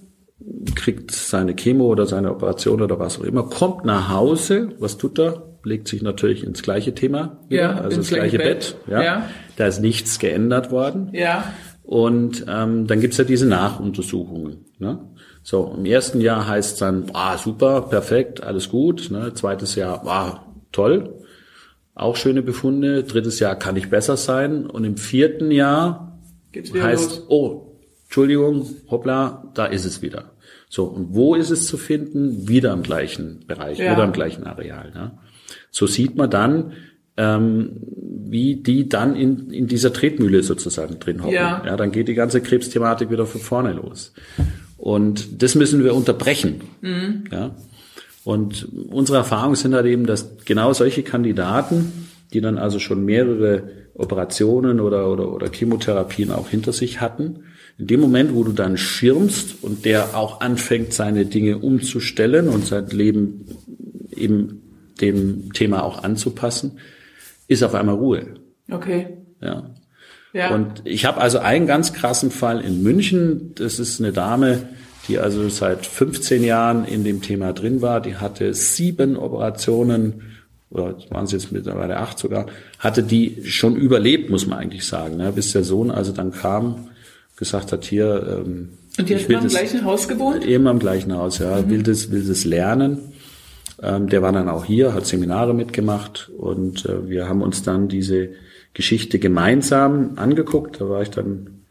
kriegt 0.75 1.11
seine 1.11 1.55
Chemo 1.55 1.85
oder 1.87 2.05
seine 2.05 2.31
Operation 2.31 2.81
oder 2.81 2.99
was 2.99 3.19
auch 3.19 3.23
immer, 3.23 3.43
kommt 3.43 3.85
nach 3.85 4.09
Hause, 4.09 4.69
was 4.79 4.97
tut 4.97 5.19
er? 5.19 5.45
Legt 5.63 5.89
sich 5.89 6.01
natürlich 6.01 6.45
ins 6.45 6.61
gleiche 6.61 6.95
Thema, 6.95 7.39
wieder, 7.49 7.61
ja, 7.61 7.75
also 7.75 7.97
das 7.97 8.07
gleiche 8.07 8.37
Bett. 8.37 8.77
Bett 8.85 8.91
ja. 8.91 9.03
ja. 9.03 9.29
Da 9.57 9.67
ist 9.67 9.81
nichts 9.81 10.19
geändert 10.19 10.71
worden. 10.71 11.09
Ja. 11.11 11.53
Und 11.89 12.45
ähm, 12.47 12.85
dann 12.85 13.01
gibt's 13.01 13.17
ja 13.17 13.23
diese 13.23 13.47
Nachuntersuchungen. 13.47 14.63
Ne? 14.77 14.99
So, 15.41 15.73
im 15.75 15.85
ersten 15.85 16.21
Jahr 16.21 16.47
heißt 16.47 16.79
dann, 16.83 17.05
ah, 17.13 17.35
super, 17.35 17.81
perfekt, 17.81 18.43
alles 18.43 18.69
gut. 18.69 19.09
Ne? 19.09 19.33
Zweites 19.33 19.73
Jahr, 19.73 20.05
ah, 20.05 20.45
toll, 20.71 21.15
auch 21.95 22.15
schöne 22.15 22.43
Befunde. 22.43 23.03
Drittes 23.05 23.39
Jahr 23.39 23.55
kann 23.55 23.75
ich 23.75 23.89
besser 23.89 24.17
sein. 24.17 24.67
Und 24.67 24.83
im 24.83 24.97
vierten 24.97 25.49
Jahr 25.49 26.19
heißt, 26.55 27.09
los. 27.09 27.25
oh, 27.27 27.71
Entschuldigung, 28.03 28.69
hoppla, 28.91 29.51
da 29.55 29.65
ist 29.65 29.85
es 29.85 30.03
wieder. 30.03 30.33
So, 30.69 30.83
und 30.83 31.15
wo 31.15 31.33
ist 31.33 31.49
es 31.49 31.65
zu 31.65 31.77
finden? 31.77 32.47
Wieder 32.47 32.71
im 32.71 32.83
gleichen 32.83 33.45
Bereich, 33.47 33.79
ja. 33.79 33.93
wieder 33.93 34.03
im 34.03 34.13
gleichen 34.13 34.43
Areal. 34.43 34.91
Ne? 34.91 35.17
So 35.71 35.87
sieht 35.87 36.15
man 36.15 36.29
dann, 36.29 36.73
ähm, 37.19 37.71
wie 38.29 38.55
die 38.55 38.87
dann 38.87 39.13
in, 39.15 39.51
in 39.51 39.67
dieser 39.67 39.91
Tretmühle 39.91 40.41
sozusagen 40.41 40.99
drin 40.99 41.21
hocken. 41.21 41.35
Ja. 41.35 41.61
ja, 41.65 41.75
dann 41.75 41.91
geht 41.91 42.07
die 42.07 42.13
ganze 42.13 42.39
Krebsthematik 42.39 43.11
wieder 43.11 43.25
von 43.25 43.41
vorne 43.41 43.73
los. 43.73 44.13
Und 44.77 45.43
das 45.43 45.55
müssen 45.55 45.83
wir 45.83 45.93
unterbrechen. 45.93 46.61
Mhm. 46.81 47.25
Ja. 47.29 47.55
Und 48.23 48.69
unsere 48.89 49.17
Erfahrungen 49.17 49.55
sind 49.55 49.73
halt 49.73 49.85
eben, 49.85 50.05
dass 50.05 50.37
genau 50.45 50.71
solche 50.71 51.03
Kandidaten, 51.03 51.91
die 52.31 52.39
dann 52.39 52.57
also 52.57 52.79
schon 52.79 53.03
mehrere 53.03 53.63
Operationen 53.95 54.79
oder, 54.79 55.11
oder, 55.11 55.33
oder 55.33 55.51
Chemotherapien 55.51 56.31
auch 56.31 56.47
hinter 56.47 56.71
sich 56.71 57.01
hatten, 57.01 57.43
in 57.77 57.87
dem 57.87 57.99
Moment, 57.99 58.33
wo 58.33 58.45
du 58.45 58.53
dann 58.53 58.77
schirmst 58.77 59.61
und 59.61 59.83
der 59.83 60.15
auch 60.15 60.39
anfängt, 60.39 60.93
seine 60.93 61.25
Dinge 61.25 61.57
umzustellen 61.57 62.47
und 62.47 62.65
sein 62.65 62.87
Leben 62.87 63.45
eben 64.15 64.61
dem 65.01 65.51
Thema 65.53 65.83
auch 65.83 66.03
anzupassen, 66.03 66.79
ist 67.49 67.63
auf 67.63 67.75
einmal 67.75 67.95
Ruhe. 67.95 68.27
Okay. 68.71 69.07
Ja. 69.41 69.69
ja. 70.31 70.53
Und 70.53 70.83
ich 70.85 71.03
habe 71.03 71.19
also 71.19 71.39
einen 71.39 71.67
ganz 71.67 71.91
krassen 71.91 72.31
Fall 72.31 72.61
in 72.61 72.81
München. 72.81 73.53
Das 73.55 73.79
ist 73.79 73.99
eine 73.99 74.13
Dame, 74.13 74.69
die 75.09 75.19
also 75.19 75.49
seit 75.49 75.85
15 75.85 76.43
Jahren 76.43 76.85
in 76.85 77.03
dem 77.03 77.21
Thema 77.21 77.51
drin 77.51 77.81
war. 77.81 77.99
Die 77.99 78.15
hatte 78.15 78.53
sieben 78.53 79.17
Operationen 79.17 80.21
oder 80.69 80.95
waren 81.09 81.25
es 81.25 81.31
jetzt 81.31 81.51
mittlerweile 81.51 81.97
acht 81.97 82.19
sogar, 82.19 82.45
hatte 82.77 83.01
die 83.01 83.43
schon 83.45 83.75
überlebt, 83.75 84.29
muss 84.29 84.45
man 84.45 84.59
eigentlich 84.59 84.85
sagen, 84.85 85.17
ne? 85.17 85.31
bis 85.31 85.51
der 85.51 85.63
Sohn 85.63 85.89
also 85.89 86.11
dann 86.11 86.31
kam, 86.31 86.89
gesagt 87.37 87.71
hat, 87.71 87.85
hier, 87.85 88.43
ähm, 88.45 88.69
und 88.99 89.09
die 89.09 89.15
hat 89.15 89.27
immer 89.27 89.41
im 89.41 89.47
gleichen 89.47 89.85
Haus 89.85 90.07
gewohnt? 90.07 90.45
Immer 90.45 90.71
im 90.71 90.79
gleichen 90.79 91.15
Haus, 91.15 91.39
ja. 91.39 91.61
Mhm. 91.61 91.69
Will 91.69 91.83
das, 91.83 92.11
will 92.11 92.27
das 92.27 92.43
lernen. 92.43 93.13
Ähm, 93.81 94.07
der 94.07 94.21
war 94.21 94.31
dann 94.31 94.49
auch 94.49 94.65
hier, 94.65 94.93
hat 94.93 95.05
Seminare 95.05 95.53
mitgemacht 95.53 96.29
und 96.37 96.85
äh, 96.85 97.09
wir 97.09 97.29
haben 97.29 97.41
uns 97.41 97.63
dann 97.63 97.87
diese 97.87 98.29
Geschichte 98.73 99.19
gemeinsam 99.19 100.13
angeguckt. 100.17 100.81
Da 100.81 100.89
war 100.89 101.01
ich 101.01 101.09
dann 101.09 101.61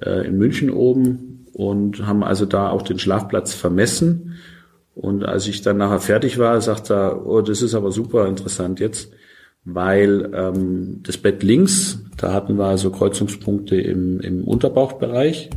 äh, 0.00 0.26
in 0.26 0.38
München 0.38 0.70
oben 0.70 1.46
und 1.52 2.06
haben 2.06 2.22
also 2.22 2.46
da 2.46 2.70
auch 2.70 2.82
den 2.82 2.98
Schlafplatz 2.98 3.54
vermessen 3.54 4.34
und 4.98 5.24
als 5.24 5.46
ich 5.46 5.62
dann 5.62 5.76
nachher 5.76 6.00
fertig 6.00 6.38
war, 6.38 6.60
sagte 6.60 6.94
er, 6.94 7.24
oh, 7.24 7.40
das 7.40 7.62
ist 7.62 7.76
aber 7.76 7.92
super 7.92 8.26
interessant 8.26 8.80
jetzt, 8.80 9.12
weil 9.64 10.28
ähm, 10.34 11.04
das 11.04 11.18
Bett 11.18 11.44
links, 11.44 12.00
da 12.16 12.32
hatten 12.32 12.58
wir 12.58 12.64
also 12.64 12.90
Kreuzungspunkte 12.90 13.76
im, 13.76 14.18
im 14.18 14.42
Unterbauchbereich. 14.42 15.50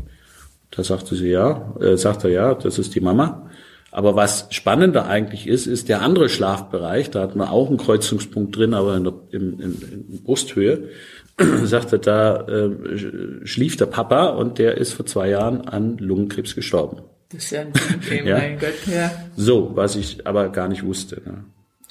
Da 0.69 0.83
sagte 0.83 1.15
sie 1.15 1.29
ja, 1.29 1.73
äh, 1.81 1.97
sagte 1.97 2.27
er 2.27 2.33
ja, 2.33 2.53
das 2.53 2.77
ist 2.77 2.93
die 2.93 2.99
Mama. 2.99 3.49
Aber 3.91 4.15
was 4.15 4.47
spannender 4.51 5.07
eigentlich 5.07 5.47
ist, 5.47 5.67
ist 5.67 5.89
der 5.89 6.01
andere 6.01 6.29
Schlafbereich. 6.29 7.11
Da 7.11 7.21
hatten 7.21 7.39
wir 7.39 7.51
auch 7.51 7.67
einen 7.67 7.77
Kreuzungspunkt 7.77 8.55
drin, 8.55 8.73
aber 8.73 8.95
in 8.95 9.03
der 9.03 9.13
in, 9.31 9.59
in, 9.59 10.05
in 10.09 10.23
Brusthöhe. 10.23 10.89
sagte, 11.63 11.99
da 11.99 12.47
äh, 12.47 13.45
schlief 13.45 13.77
der 13.77 13.85
Papa 13.85 14.27
und 14.27 14.59
der 14.59 14.77
ist 14.77 14.93
vor 14.93 15.05
zwei 15.05 15.29
Jahren 15.29 15.61
an 15.61 15.97
Lungenkrebs 15.97 16.55
gestorben. 16.55 17.01
Das 17.31 17.45
ist 17.45 17.51
ja 17.51 17.61
ein 17.61 17.71
Problem, 17.71 18.27
ja? 18.27 18.37
mein 18.37 18.59
Gott, 18.59 18.87
ja. 18.91 19.11
So, 19.35 19.71
was 19.75 19.95
ich 19.95 20.27
aber 20.27 20.49
gar 20.49 20.67
nicht 20.67 20.85
wusste. 20.85 21.21
Ne? 21.25 21.45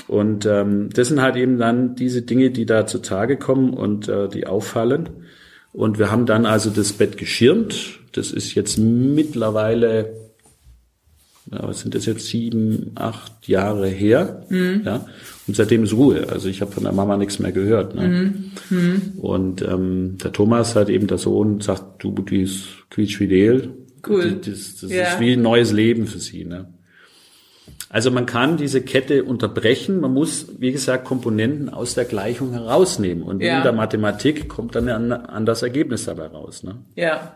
Und 0.07 0.47
ähm, 0.47 0.91
das 0.93 1.09
sind 1.09 1.23
halt 1.23 1.37
eben 1.37 1.59
dann 1.59 1.95
diese 1.95 2.23
Dinge, 2.23 2.51
die 2.51 2.67
da 2.67 2.87
zutage 2.87 3.37
kommen 3.37 3.75
und 3.75 4.09
äh, 4.09 4.29
die 4.29 4.47
auffallen. 4.47 5.09
Und 5.73 5.99
wir 5.99 6.11
haben 6.11 6.27
dann 6.27 6.47
also 6.47 6.71
das 6.71 6.93
Bett 6.93 7.17
geschirmt. 7.17 8.01
Das 8.13 8.33
ist 8.33 8.55
jetzt 8.55 8.77
mittlerweile, 8.77 10.13
ja, 11.53 11.67
was 11.67 11.81
sind 11.81 11.95
das 11.95 12.07
jetzt, 12.07 12.27
sieben, 12.27 12.93
acht 12.95 13.49
Jahre 13.49 13.89
her. 13.89 14.45
Mhm. 14.49 14.83
Ja? 14.85 15.07
Und 15.47 15.57
seitdem 15.57 15.83
ist 15.83 15.95
Ruhe. 15.95 16.29
Also 16.29 16.49
ich 16.49 16.61
habe 16.61 16.71
von 16.71 16.85
der 16.85 16.93
Mama 16.93 17.17
nichts 17.17 17.41
mehr 17.41 17.51
gehört. 17.51 17.95
Ne? 17.95 18.09
Mhm. 18.09 18.53
Mhm. 18.71 19.03
Und 19.19 19.63
ähm, 19.63 20.17
der 20.23 20.33
Thomas 20.33 20.77
hat 20.77 20.89
eben 20.89 21.09
der 21.09 21.19
Sohn 21.19 21.61
sagt, 21.61 22.05
du, 22.05 22.13
die 22.13 22.43
ist 22.43 22.67
quietschfidel. 22.91 23.75
Cool. 24.07 24.41
Das, 24.45 24.77
das 24.81 24.91
ja. 24.91 25.03
ist 25.05 25.21
wie 25.21 25.33
ein 25.33 25.43
neues 25.43 25.73
Leben 25.73 26.07
für 26.07 26.21
sie. 26.21 26.45
Ne? 26.45 26.73
Also 27.89 28.13
man 28.13 28.27
kann 28.27 28.57
diese 28.57 28.81
Kette 28.81 29.25
unterbrechen. 29.25 30.01
Man 30.01 30.15
muss, 30.15 30.47
wie 30.61 30.71
gesagt, 30.71 31.05
Komponenten 31.05 31.69
aus 31.69 31.95
der 31.95 32.05
Gleichung 32.05 32.53
herausnehmen. 32.53 33.25
Und 33.25 33.43
ja. 33.43 33.57
in 33.57 33.63
der 33.65 33.73
Mathematik 33.73 34.49
kommt 34.49 34.77
dann 34.77 34.89
an, 34.89 35.11
an 35.11 35.47
das 35.47 35.63
Ergebnis 35.65 36.05
dabei 36.05 36.29
raus. 36.29 36.63
Ne? 36.63 36.77
Ja. 36.95 37.35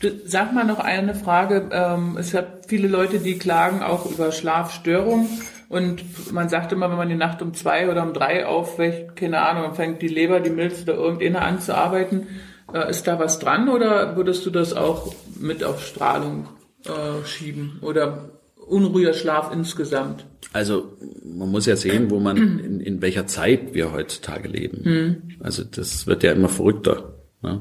Du, 0.00 0.10
sag 0.24 0.52
mal 0.52 0.64
noch 0.64 0.78
eine 0.78 1.14
Frage. 1.14 1.68
Ähm, 1.72 2.16
es 2.18 2.34
hat 2.34 2.66
viele 2.68 2.88
Leute, 2.88 3.18
die 3.18 3.38
klagen 3.38 3.82
auch 3.82 4.10
über 4.10 4.32
Schlafstörungen. 4.32 5.28
Und 5.68 6.32
man 6.32 6.48
sagt 6.48 6.72
immer, 6.72 6.90
wenn 6.90 6.96
man 6.96 7.08
die 7.08 7.14
Nacht 7.14 7.42
um 7.42 7.52
zwei 7.52 7.90
oder 7.90 8.02
um 8.02 8.14
drei 8.14 8.46
aufweckt, 8.46 9.16
keine 9.16 9.42
Ahnung, 9.42 9.64
dann 9.64 9.74
fängt 9.74 10.00
die 10.00 10.08
Leber, 10.08 10.40
die 10.40 10.50
Milz 10.50 10.82
oder 10.82 10.94
irgendeiner 10.94 11.42
an 11.42 11.60
zu 11.60 11.76
arbeiten. 11.76 12.26
Äh, 12.72 12.90
ist 12.90 13.06
da 13.06 13.18
was 13.18 13.38
dran 13.38 13.68
oder 13.68 14.16
würdest 14.16 14.44
du 14.46 14.50
das 14.50 14.72
auch 14.72 15.14
mit 15.38 15.64
auf 15.64 15.84
Strahlung 15.84 16.48
äh, 16.84 17.26
schieben 17.26 17.78
oder 17.82 18.30
unruhiger 18.66 19.12
Schlaf 19.12 19.52
insgesamt? 19.52 20.26
Also 20.52 20.96
man 21.24 21.50
muss 21.50 21.66
ja 21.66 21.76
sehen, 21.76 22.10
wo 22.10 22.18
man 22.18 22.36
in, 22.36 22.80
in 22.80 23.02
welcher 23.02 23.26
Zeit 23.26 23.74
wir 23.74 23.92
heutzutage 23.92 24.48
leben. 24.48 24.80
Mhm. 24.84 25.22
Also 25.40 25.64
das 25.64 26.06
wird 26.06 26.22
ja 26.22 26.32
immer 26.32 26.48
verrückter. 26.48 27.14
Ne? 27.42 27.60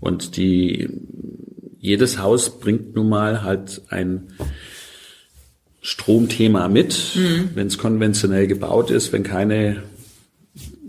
Und 0.00 0.36
die 0.36 0.88
jedes 1.82 2.18
Haus 2.18 2.60
bringt 2.60 2.94
nun 2.94 3.08
mal 3.08 3.42
halt 3.42 3.82
ein 3.88 4.28
Stromthema 5.82 6.68
mit, 6.68 7.16
mhm. 7.16 7.50
wenn 7.54 7.66
es 7.66 7.76
konventionell 7.76 8.46
gebaut 8.46 8.92
ist, 8.92 9.12
wenn 9.12 9.24
keine 9.24 9.82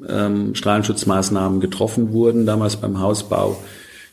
ähm, 0.08 0.54
Strahlenschutzmaßnahmen 0.54 1.60
getroffen 1.60 2.14
wurden, 2.14 2.46
damals 2.46 2.76
beim 2.76 3.00
Hausbau, 3.00 3.62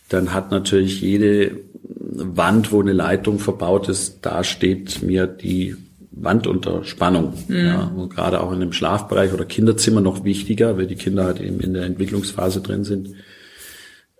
dann 0.09 0.33
hat 0.33 0.51
natürlich 0.51 1.03
jede 1.03 1.61
Wand, 1.83 2.73
wo 2.73 2.81
eine 2.81 2.95
Leitung 2.95 3.39
verbaut 3.39 3.91
ist, 3.91 4.21
da 4.23 4.43
steht 4.43 5.03
mir 5.03 5.27
die 5.27 5.77
Wand 6.13 6.47
unter 6.47 6.85
Spannung. 6.85 7.35
Mhm. 7.49 7.57
Ja, 7.57 7.93
und 7.95 8.09
gerade 8.09 8.41
auch 8.41 8.53
in 8.53 8.61
dem 8.61 8.73
Schlafbereich 8.73 9.35
oder 9.35 9.45
Kinderzimmer 9.45 10.01
noch 10.01 10.25
wichtiger, 10.25 10.79
weil 10.79 10.87
die 10.87 10.97
Kinder 10.97 11.25
halt 11.25 11.41
eben 11.41 11.61
in 11.61 11.75
der 11.75 11.85
Entwicklungsphase 11.85 12.63
drin 12.63 12.85
sind. 12.85 13.11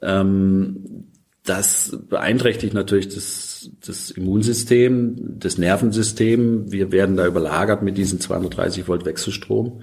Ähm, 0.03 1.07
das 1.51 1.99
beeinträchtigt 2.09 2.73
natürlich 2.75 3.09
das, 3.09 3.71
das 3.85 4.11
Immunsystem, 4.11 5.39
das 5.39 5.59
Nervensystem. 5.59 6.71
Wir 6.73 6.93
werden 6.93 7.17
da 7.17 7.27
überlagert 7.27 7.83
mit 7.83 7.99
diesem 7.99 8.21
230 8.21 8.89
Volt 8.89 9.05
Wechselstrom 9.05 9.83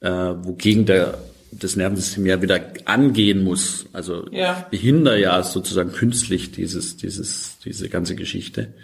äh, 0.00 0.08
wogegen 0.10 0.86
der 0.86 1.18
das 1.52 1.76
Nervensystem 1.76 2.26
ja 2.26 2.42
wieder 2.42 2.60
angehen 2.84 3.42
muss. 3.42 3.86
Also 3.92 4.26
ja. 4.30 4.66
behindere 4.70 5.18
ja 5.20 5.42
sozusagen 5.42 5.92
künstlich 5.92 6.52
dieses, 6.52 6.96
dieses, 6.96 7.58
diese 7.64 7.88
ganze 7.88 8.14
Geschichte. 8.14 8.74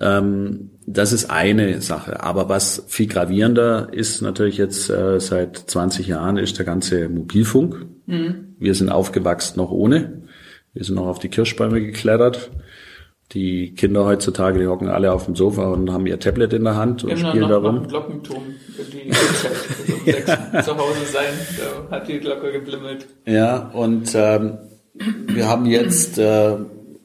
Ähm, 0.00 0.70
das 0.86 1.12
ist 1.12 1.28
eine 1.28 1.82
Sache. 1.82 2.22
Aber 2.22 2.48
was 2.48 2.84
viel 2.86 3.08
gravierender 3.08 3.88
ist 3.92 4.22
natürlich 4.22 4.56
jetzt 4.56 4.88
äh, 4.88 5.20
seit 5.20 5.56
20 5.58 6.06
Jahren 6.06 6.38
ist 6.38 6.56
der 6.56 6.64
ganze 6.64 7.08
Mobilfunk. 7.08 7.84
Mhm. 8.06 8.54
Wir 8.58 8.74
sind 8.74 8.88
aufgewachsen 8.88 9.58
noch 9.58 9.70
ohne. 9.70 10.22
Wir 10.76 10.84
sind 10.84 10.96
noch 10.96 11.06
auf 11.06 11.18
die 11.18 11.30
Kirschbäume 11.30 11.80
geklettert. 11.80 12.50
Die 13.32 13.74
Kinder 13.74 14.04
heutzutage, 14.04 14.58
die 14.58 14.66
hocken 14.66 14.88
alle 14.88 15.10
auf 15.10 15.24
dem 15.24 15.34
Sofa 15.34 15.72
und 15.72 15.90
haben 15.90 16.06
ihr 16.06 16.20
Tablet 16.20 16.52
in 16.52 16.64
der 16.64 16.76
Hand 16.76 17.02
und 17.02 17.10
Immer 17.10 17.30
spielen 17.30 17.48
darum. 17.48 17.88
Glockenturm, 17.88 18.42
die 18.92 19.08
um 19.08 19.14
sechs 20.04 20.66
zu 20.66 20.76
Hause 20.76 21.06
sein, 21.10 21.32
da 21.88 21.96
hat 21.96 22.06
die 22.06 22.20
Glocke 22.20 22.52
geblimmelt. 22.52 23.06
Ja, 23.24 23.70
und 23.72 24.12
ähm, 24.14 24.58
wir 25.28 25.48
haben 25.48 25.64
jetzt 25.64 26.18
äh, 26.18 26.58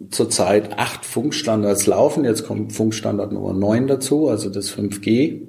zurzeit 0.10 0.78
acht 0.78 1.06
Funkstandards 1.06 1.88
laufen. 1.88 2.26
Jetzt 2.26 2.46
kommt 2.46 2.74
Funkstandard 2.74 3.32
Nummer 3.32 3.54
neun 3.54 3.88
dazu, 3.88 4.28
also 4.28 4.50
das 4.50 4.70
5G. 4.76 5.48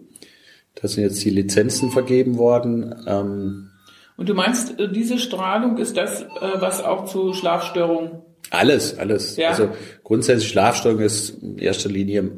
Da 0.76 0.86
sind 0.86 1.02
jetzt 1.02 1.24
die 1.24 1.30
Lizenzen 1.30 1.90
vergeben 1.90 2.38
worden. 2.38 2.94
Ähm, 3.04 3.71
und 4.16 4.28
du 4.28 4.34
meinst, 4.34 4.78
äh, 4.78 4.90
diese 4.90 5.18
Strahlung 5.18 5.78
ist 5.78 5.96
das, 5.96 6.22
äh, 6.22 6.26
was 6.60 6.82
auch 6.82 7.06
zu 7.06 7.32
Schlafstörungen 7.32 8.22
alles, 8.50 8.98
alles. 8.98 9.36
Ja. 9.36 9.48
Also 9.48 9.70
grundsätzlich 10.04 10.50
Schlafstörung 10.50 11.00
ist 11.00 11.42
in 11.42 11.58
erster 11.58 11.88
Linie 11.88 12.30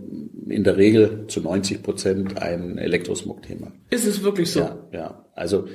in 0.48 0.62
der 0.62 0.76
Regel 0.76 1.24
zu 1.26 1.40
90 1.40 1.82
Prozent 1.82 2.40
ein 2.40 2.78
Elektrosmog-Thema. 2.78 3.72
Ist 3.90 4.06
es 4.06 4.22
wirklich 4.22 4.52
so? 4.52 4.60
Ja, 4.60 4.78
ja. 4.92 5.24
Also 5.34 5.66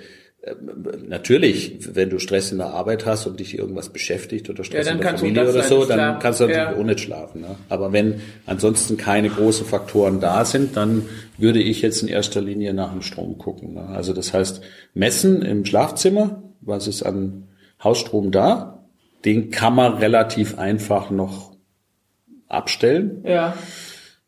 natürlich, 1.07 1.95
wenn 1.95 2.09
du 2.09 2.17
Stress 2.17 2.51
in 2.51 2.59
der 2.59 2.67
Arbeit 2.67 3.05
hast 3.05 3.27
und 3.27 3.39
dich 3.39 3.57
irgendwas 3.57 3.89
beschäftigt 3.89 4.49
oder 4.49 4.63
Stress 4.63 4.87
ja, 4.87 4.93
in 4.93 4.99
der 4.99 5.17
Familie 5.17 5.49
oder 5.49 5.63
so, 5.63 5.85
dann 5.85 6.19
kannst 6.19 6.39
du 6.39 6.45
natürlich 6.45 6.69
ja. 6.69 6.75
auch 6.75 6.83
nicht 6.83 6.99
schlafen. 7.01 7.41
Ne? 7.41 7.55
Aber 7.67 7.91
wenn 7.91 8.21
ansonsten 8.45 8.95
keine 8.95 9.29
großen 9.29 9.65
Faktoren 9.65 10.21
da 10.21 10.45
sind, 10.45 10.77
dann 10.77 11.05
würde 11.37 11.61
ich 11.61 11.81
jetzt 11.81 12.01
in 12.01 12.07
erster 12.07 12.41
Linie 12.41 12.73
nach 12.73 12.91
dem 12.91 13.01
Strom 13.01 13.37
gucken. 13.37 13.73
Ne? 13.73 13.85
Also 13.87 14.13
das 14.13 14.33
heißt, 14.33 14.61
messen 14.93 15.41
im 15.41 15.65
Schlafzimmer, 15.65 16.41
was 16.61 16.87
ist 16.87 17.03
an 17.03 17.49
Hausstrom 17.83 18.31
da, 18.31 18.85
den 19.25 19.51
kann 19.51 19.75
man 19.75 19.95
relativ 19.95 20.57
einfach 20.57 21.09
noch 21.11 21.51
abstellen. 22.47 23.23
Ja. 23.25 23.57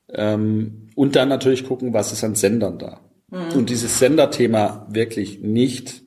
Ähm, 0.09 0.89
und 0.95 1.15
dann 1.15 1.29
natürlich 1.29 1.65
gucken, 1.65 1.93
was 1.93 2.11
ist 2.11 2.23
an 2.25 2.35
Sendern 2.35 2.77
da. 2.79 2.99
Mhm. 3.31 3.57
Und 3.57 3.69
dieses 3.69 3.97
Senderthema 3.97 4.87
wirklich 4.91 5.41
nicht 5.41 6.03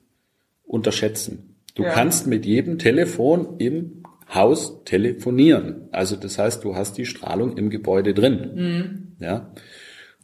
unterschätzen. 0.64 1.56
Du 1.74 1.82
ja. 1.82 1.90
kannst 1.90 2.26
mit 2.26 2.46
jedem 2.46 2.78
Telefon 2.78 3.56
im 3.58 4.04
Haus 4.32 4.84
telefonieren. 4.84 5.88
Also 5.90 6.16
das 6.16 6.38
heißt, 6.38 6.62
du 6.64 6.76
hast 6.76 6.96
die 6.98 7.06
Strahlung 7.06 7.56
im 7.56 7.70
Gebäude 7.70 8.14
drin. 8.14 8.50
Mhm. 8.54 9.24
Ja. 9.24 9.52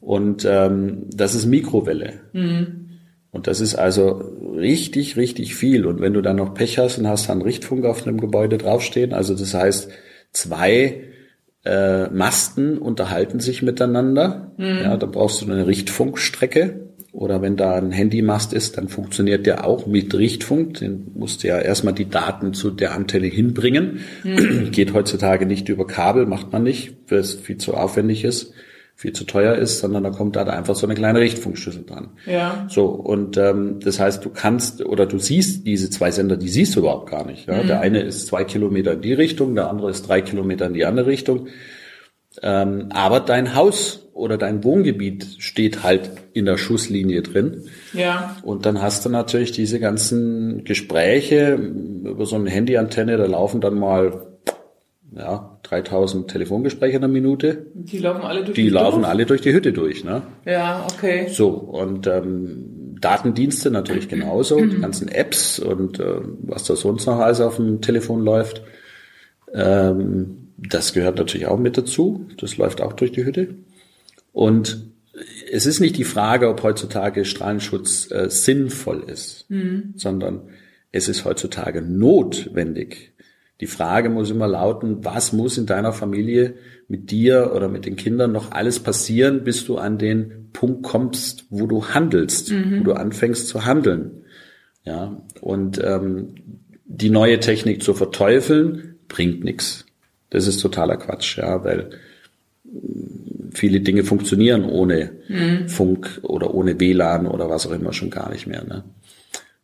Und 0.01 0.47
ähm, 0.49 1.07
das 1.11 1.35
ist 1.35 1.47
Mikrowelle. 1.47 2.21
Mhm. 2.33 2.89
Und 3.33 3.47
das 3.47 3.61
ist 3.61 3.77
also 3.77 4.23
richtig, 4.57 5.17
richtig 5.17 5.55
viel. 5.55 5.87
Und 5.87 6.01
wenn 6.01 6.15
du 6.15 6.21
dann 6.21 6.37
noch 6.37 6.55
Pech 6.55 6.79
hast 6.79 6.99
und 6.99 7.07
hast 7.07 7.29
dann 7.29 7.43
Richtfunk 7.43 7.85
auf 7.85 8.07
einem 8.07 8.21
Gebäude 8.21 8.59
draufstehen, 8.59 9.13
also 9.13 9.35
das 9.35 9.55
heißt, 9.55 9.91
zwei 10.33 11.05
äh, 11.65 12.09
Masten 12.09 12.79
unterhalten 12.79 13.41
sich 13.41 13.63
miteinander. 13.63 14.53
Mhm. 14.57 14.79
Ja, 14.83 14.97
da 14.97 15.07
brauchst 15.07 15.43
du 15.43 15.47
eine 15.47 15.67
Richtfunkstrecke. 15.67 16.89
Oder 17.13 17.43
wenn 17.43 17.57
da 17.57 17.75
ein 17.75 17.91
Handymast 17.91 18.53
ist, 18.53 18.77
dann 18.77 18.89
funktioniert 18.89 19.45
der 19.45 19.67
auch 19.67 19.87
mit 19.87 20.15
Richtfunk. 20.15 20.75
Den 20.75 21.11
musst 21.15 21.43
du 21.43 21.49
ja 21.49 21.59
erstmal 21.59 21.95
die 21.95 22.09
Daten 22.09 22.55
zu 22.55 22.71
der 22.71 22.95
Antenne 22.95 23.27
hinbringen. 23.27 24.01
Mhm. 24.23 24.71
Geht 24.73 24.95
heutzutage 24.95 25.45
nicht 25.45 25.69
über 25.69 25.87
Kabel, 25.87 26.27
macht 26.27 26.53
man 26.53 26.63
nicht, 26.63 26.95
weil 27.09 27.19
es 27.19 27.35
viel 27.35 27.59
zu 27.59 27.75
aufwendig 27.75 28.23
ist, 28.23 28.53
viel 28.95 29.13
zu 29.13 29.25
teuer 29.25 29.57
ist, 29.57 29.81
sondern 29.81 30.05
da 30.05 30.11
kommt 30.11 30.37
da 30.37 30.45
einfach 30.45 30.77
so 30.77 30.87
eine 30.87 30.95
kleine 30.95 31.19
Richtfunkschüssel 31.19 31.85
dran. 31.85 32.11
Ja. 32.27 32.67
So, 32.69 32.87
und 32.87 33.37
ähm, 33.39 33.81
das 33.83 33.99
heißt, 33.99 34.25
du 34.25 34.31
kannst 34.31 34.85
oder 34.85 35.07
du 35.07 35.19
siehst 35.19 35.67
diese 35.67 35.91
zwei 35.91 36.13
Sender, 36.13 36.37
die 36.37 36.49
siehst 36.49 36.77
du 36.77 36.81
überhaupt 36.81 37.11
gar 37.11 37.27
nicht. 37.27 37.49
Ja? 37.49 37.61
Mhm. 37.61 37.67
Der 37.67 37.81
eine 37.81 38.03
ist 38.03 38.29
zwei 38.29 38.45
Kilometer 38.45 38.93
in 38.93 39.03
die 39.03 39.15
Richtung, 39.15 39.57
der 39.57 39.69
andere 39.69 39.91
ist 39.91 40.03
drei 40.03 40.21
Kilometer 40.21 40.67
in 40.67 40.75
die 40.75 40.85
andere 40.85 41.09
Richtung. 41.09 41.49
Ähm, 42.41 42.87
aber 42.91 43.19
dein 43.19 43.57
Haus 43.57 44.09
oder 44.13 44.39
dein 44.39 44.63
Wohngebiet 44.63 45.27
steht 45.39 45.83
halt 45.83 46.11
in 46.33 46.45
der 46.45 46.57
Schusslinie 46.57 47.23
drin. 47.23 47.65
Ja. 47.93 48.37
Und 48.43 48.67
dann 48.67 48.81
hast 48.81 49.05
du 49.05 49.09
natürlich 49.09 49.53
diese 49.53 49.81
ganzen 49.81 50.65
Gespräche 50.65 51.55
über 51.55 52.27
so 52.27 52.37
eine 52.37 52.51
Handyantenne, 52.51 53.17
da 53.17 53.27
laufen 53.27 53.61
dann 53.61 53.79
mal 53.79 54.27
ja, 55.17 55.59
3000 55.65 56.31
Telefongespräche 56.31 56.97
in 56.97 57.03
der 57.03 57.11
Minute. 57.11 57.67
Die 57.75 57.99
laufen 57.99 58.23
alle 58.23 58.45
durch 58.45 58.55
die, 58.55 58.63
die 58.65 58.69
laufen 58.69 59.05
alle 59.05 59.27
durch 59.27 59.41
die 59.41 59.53
Hütte 59.53 59.73
durch, 59.73 60.05
ne? 60.05 60.23
Ja, 60.45 60.87
okay. 60.93 61.27
So 61.29 61.49
und 61.49 62.07
ähm, 62.07 62.97
Datendienste 63.01 63.71
natürlich 63.71 64.09
genauso, 64.09 64.65
die 64.65 64.79
ganzen 64.81 65.09
Apps 65.09 65.59
und 65.59 65.99
äh, 65.99 66.21
was 66.43 66.65
da 66.65 66.77
sonst 66.77 67.07
noch 67.07 67.19
alles 67.19 67.41
auf 67.41 67.57
dem 67.57 67.81
Telefon 67.81 68.25
läuft. 68.25 68.63
Ähm, 69.53 70.49
das 70.57 70.93
gehört 70.93 71.17
natürlich 71.17 71.47
auch 71.47 71.59
mit 71.59 71.79
dazu. 71.79 72.27
Das 72.39 72.57
läuft 72.57 72.81
auch 72.83 72.93
durch 72.93 73.13
die 73.13 73.25
Hütte. 73.25 73.55
Und 74.33 74.91
es 75.53 75.67
ist 75.67 75.81
nicht 75.81 75.97
die 75.97 76.05
Frage, 76.05 76.49
ob 76.49 76.63
heutzutage 76.63 77.25
Strahlenschutz 77.25 78.11
äh, 78.11 78.31
sinnvoll 78.31 79.05
ist, 79.07 79.51
mhm. 79.51 79.95
sondern 79.97 80.49
es 80.93 81.09
ist 81.09 81.25
heutzutage 81.25 81.83
notwendig. 81.83 83.13
Die 83.61 83.67
Frage 83.67 84.09
muss 84.09 84.31
immer 84.31 84.49
lauten, 84.49 85.05
was 85.05 85.33
muss 85.33 85.59
in 85.59 85.67
deiner 85.67 85.93
Familie 85.93 86.55
mit 86.89 87.11
dir 87.11 87.53
oder 87.55 87.69
mit 87.69 87.85
den 87.85 87.97
Kindern 87.97 88.33
noch 88.33 88.53
alles 88.53 88.81
passieren, 88.81 89.45
bis 89.45 89.67
du 89.67 89.77
an 89.77 89.99
den 89.99 90.49
Punkt 90.53 90.83
kommst, 90.83 91.45
wo 91.51 91.67
du 91.67 91.89
handelst, 91.89 92.51
mhm. 92.51 92.81
wo 92.81 92.85
du 92.85 92.93
anfängst 92.95 93.49
zu 93.49 93.65
handeln. 93.65 94.23
Ja, 94.85 95.23
und 95.41 95.81
ähm, 95.85 96.35
die 96.87 97.11
neue 97.11 97.39
Technik 97.39 97.83
zu 97.83 97.93
verteufeln, 97.93 98.97
bringt 99.09 99.45
nichts. 99.45 99.85
Das 100.31 100.47
ist 100.47 100.59
totaler 100.59 100.97
Quatsch, 100.97 101.37
ja, 101.37 101.63
weil 101.65 101.91
viele 103.53 103.81
Dinge 103.81 104.05
funktionieren 104.05 104.65
ohne 104.65 105.11
mhm. 105.29 105.69
Funk 105.69 106.21
oder 106.23 106.55
ohne 106.55 106.79
WLAN 106.79 107.27
oder 107.27 107.49
was 107.49 107.67
auch 107.67 107.73
immer 107.73 107.93
schon 107.93 108.11
gar 108.11 108.31
nicht 108.31 108.47
mehr. 108.47 108.65
Ne? 108.65 108.85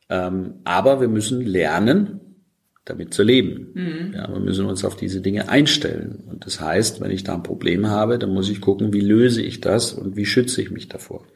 Ähm, 0.09 0.55
aber 0.65 1.01
wir 1.01 1.09
müssen 1.09 1.41
lernen, 1.41 2.21
damit 2.85 3.13
zu 3.13 3.23
leben. 3.23 3.69
Mhm. 3.75 4.15
Ja, 4.15 4.33
wir 4.33 4.41
müssen 4.41 4.67
uns 4.67 4.85
auf 4.85 4.97
diese 4.97 5.21
Dinge 5.21 5.49
einstellen. 5.49 6.23
Und 6.31 6.47
das 6.47 6.61
heißt, 6.61 7.01
wenn 7.01 7.11
ich 7.11 7.25
da 7.25 7.35
ein 7.35 7.43
Problem 7.43 7.89
habe, 7.89 8.19
dann 8.19 8.31
muss 8.31 8.49
ich 8.49 8.61
gucken, 8.61 8.93
wie 8.93 9.01
löse 9.01 9.43
ich 9.43 9.61
das 9.61 9.93
und 9.93 10.17
wie 10.17 10.27
schütze 10.27 10.63
ich 10.63 10.71
mich 10.71 10.89
davor. 10.89 11.27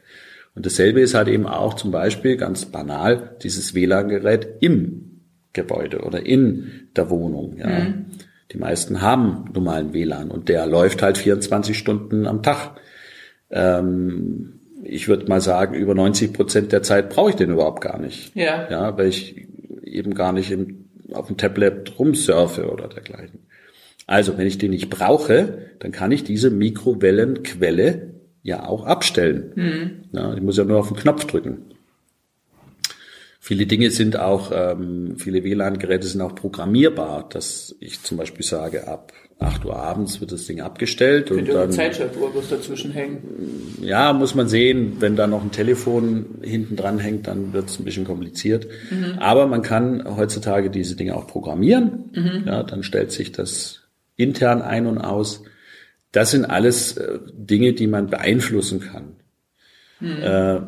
Und 0.55 0.65
dasselbe 0.65 1.01
ist 1.01 1.13
halt 1.13 1.27
eben 1.27 1.45
auch 1.45 1.75
zum 1.75 1.91
Beispiel 1.91 2.37
ganz 2.37 2.65
banal 2.65 3.37
dieses 3.43 3.75
WLAN-Gerät 3.75 4.47
im 4.61 5.21
Gebäude 5.53 5.99
oder 6.01 6.25
in 6.25 6.89
der 6.95 7.09
Wohnung. 7.09 7.57
Ja. 7.57 7.67
Mhm. 7.67 8.05
Die 8.51 8.57
meisten 8.57 9.01
haben 9.01 9.45
normalen 9.53 9.93
WLAN 9.93 10.29
und 10.29 10.49
der 10.49 10.67
läuft 10.67 11.01
halt 11.01 11.17
24 11.17 11.77
Stunden 11.77 12.27
am 12.27 12.43
Tag. 12.43 12.75
Ähm, 13.49 14.59
ich 14.83 15.07
würde 15.07 15.27
mal 15.27 15.41
sagen, 15.41 15.75
über 15.75 15.95
90 15.95 16.33
Prozent 16.33 16.71
der 16.71 16.83
Zeit 16.83 17.09
brauche 17.09 17.29
ich 17.29 17.35
den 17.35 17.51
überhaupt 17.51 17.81
gar 17.81 17.99
nicht. 17.99 18.35
Ja. 18.35 18.69
Ja, 18.69 18.97
weil 18.97 19.07
ich 19.07 19.47
eben 19.83 20.13
gar 20.13 20.33
nicht 20.33 20.51
im, 20.51 20.89
auf 21.13 21.27
dem 21.27 21.37
Tablet 21.37 21.97
rumsurfe 21.97 22.69
oder 22.69 22.87
dergleichen. 22.87 23.39
Also, 24.07 24.37
wenn 24.37 24.47
ich 24.47 24.57
den 24.57 24.71
nicht 24.71 24.89
brauche, 24.89 25.69
dann 25.79 25.91
kann 25.91 26.11
ich 26.11 26.23
diese 26.23 26.49
Mikrowellenquelle 26.49 28.11
ja 28.43 28.67
auch 28.67 28.85
abstellen. 28.85 29.53
Mhm. 29.55 29.91
Ja, 30.11 30.33
ich 30.33 30.41
muss 30.41 30.57
ja 30.57 30.65
nur 30.65 30.79
auf 30.79 30.87
den 30.89 30.97
Knopf 30.97 31.25
drücken. 31.25 31.70
Viele 33.43 33.65
Dinge 33.65 33.89
sind 33.89 34.19
auch, 34.19 34.51
ähm, 34.53 35.15
viele 35.17 35.43
WLAN-Geräte 35.43 36.05
sind 36.05 36.21
auch 36.21 36.35
programmierbar, 36.35 37.27
dass 37.27 37.75
ich 37.79 38.03
zum 38.03 38.17
Beispiel 38.17 38.45
sage, 38.45 38.87
ab 38.87 39.13
8 39.39 39.65
Uhr 39.65 39.75
abends 39.75 40.21
wird 40.21 40.31
das 40.31 40.45
Ding 40.45 40.61
abgestellt. 40.61 41.31
und 41.31 41.49
dann 41.49 41.71
Zeitschaltuhr 41.71 42.31
bloß 42.31 42.49
dazwischen 42.49 42.91
hängen. 42.91 43.79
Ja, 43.81 44.13
muss 44.13 44.35
man 44.35 44.47
sehen. 44.47 44.97
Wenn 44.99 45.15
da 45.15 45.25
noch 45.25 45.41
ein 45.41 45.51
Telefon 45.51 46.37
hinten 46.43 46.75
dran 46.75 46.99
hängt, 46.99 47.27
dann 47.27 47.51
wird 47.51 47.67
es 47.67 47.79
ein 47.79 47.83
bisschen 47.83 48.05
kompliziert. 48.05 48.67
Mhm. 48.91 49.17
Aber 49.17 49.47
man 49.47 49.63
kann 49.63 50.03
heutzutage 50.15 50.69
diese 50.69 50.95
Dinge 50.95 51.15
auch 51.15 51.25
programmieren. 51.25 52.11
Mhm. 52.13 52.43
Ja, 52.45 52.61
dann 52.61 52.83
stellt 52.83 53.11
sich 53.11 53.31
das 53.31 53.81
intern 54.17 54.61
ein 54.61 54.85
und 54.85 54.99
aus. 54.99 55.41
Das 56.11 56.29
sind 56.29 56.45
alles 56.45 56.95
äh, 56.97 57.17
Dinge, 57.33 57.73
die 57.73 57.87
man 57.87 58.05
beeinflussen 58.05 58.81
kann. 58.81 59.15
Mhm. 59.99 60.21
Äh, 60.21 60.61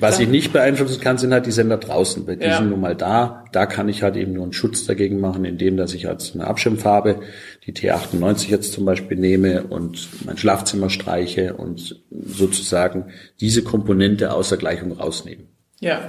was 0.00 0.18
ich 0.18 0.28
nicht 0.28 0.52
beeinflussen 0.52 1.00
kann, 1.00 1.18
sind 1.18 1.32
halt 1.32 1.46
die 1.46 1.52
Sender 1.52 1.76
draußen, 1.76 2.26
weil 2.26 2.36
die 2.36 2.46
ja. 2.46 2.58
sind 2.58 2.70
nun 2.70 2.80
mal 2.80 2.94
da. 2.94 3.44
Da 3.52 3.66
kann 3.66 3.88
ich 3.88 4.02
halt 4.02 4.16
eben 4.16 4.32
nur 4.32 4.44
einen 4.44 4.52
Schutz 4.52 4.86
dagegen 4.86 5.20
machen, 5.20 5.44
indem 5.44 5.76
dass 5.76 5.94
ich 5.94 6.08
als 6.08 6.34
eine 6.34 6.46
Abschirmfarbe 6.46 7.20
die 7.66 7.72
T98 7.72 8.48
jetzt 8.48 8.72
zum 8.72 8.84
Beispiel 8.84 9.16
nehme 9.16 9.64
und 9.64 10.08
mein 10.24 10.36
Schlafzimmer 10.36 10.90
streiche 10.90 11.54
und 11.54 12.00
sozusagen 12.10 13.06
diese 13.40 13.62
Komponente 13.62 14.32
außer 14.32 14.56
Gleichung 14.56 14.92
rausnehmen. 14.92 15.48
Ja. 15.80 16.08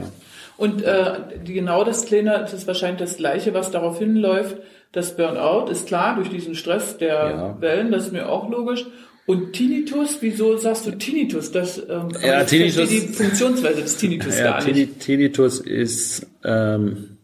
Und 0.57 0.83
äh, 0.83 1.15
genau 1.43 1.83
das 1.83 2.05
Kleine, 2.05 2.39
das 2.39 2.53
ist 2.53 2.67
wahrscheinlich 2.67 2.99
das 2.99 3.17
Gleiche, 3.17 3.53
was 3.53 3.71
darauf 3.71 3.99
hinläuft. 3.99 4.57
Das 4.91 5.17
Burnout 5.17 5.69
ist 5.69 5.87
klar 5.87 6.15
durch 6.15 6.29
diesen 6.29 6.55
Stress 6.55 6.97
der 6.97 7.13
ja. 7.13 7.61
Wellen, 7.61 7.91
das 7.91 8.05
ist 8.05 8.13
mir 8.13 8.29
auch 8.29 8.49
logisch. 8.49 8.85
Und 9.25 9.53
Tinnitus, 9.53 10.17
wieso 10.21 10.55
sagst 10.57 10.85
du 10.85 10.91
Tinnitus? 10.91 11.51
Das, 11.51 11.79
ähm, 11.89 12.09
ja, 12.23 12.43
Tinnitus, 12.43 12.89
die 12.89 12.99
Funktionsweise 13.01 13.81
des 13.81 13.97
Tinnitus 13.97 14.37
ja, 14.37 14.59
gar 14.59 14.63
nicht. 14.63 14.99
Tinnitus 14.99 15.59
ist, 15.59 16.27
ähm, 16.43 17.17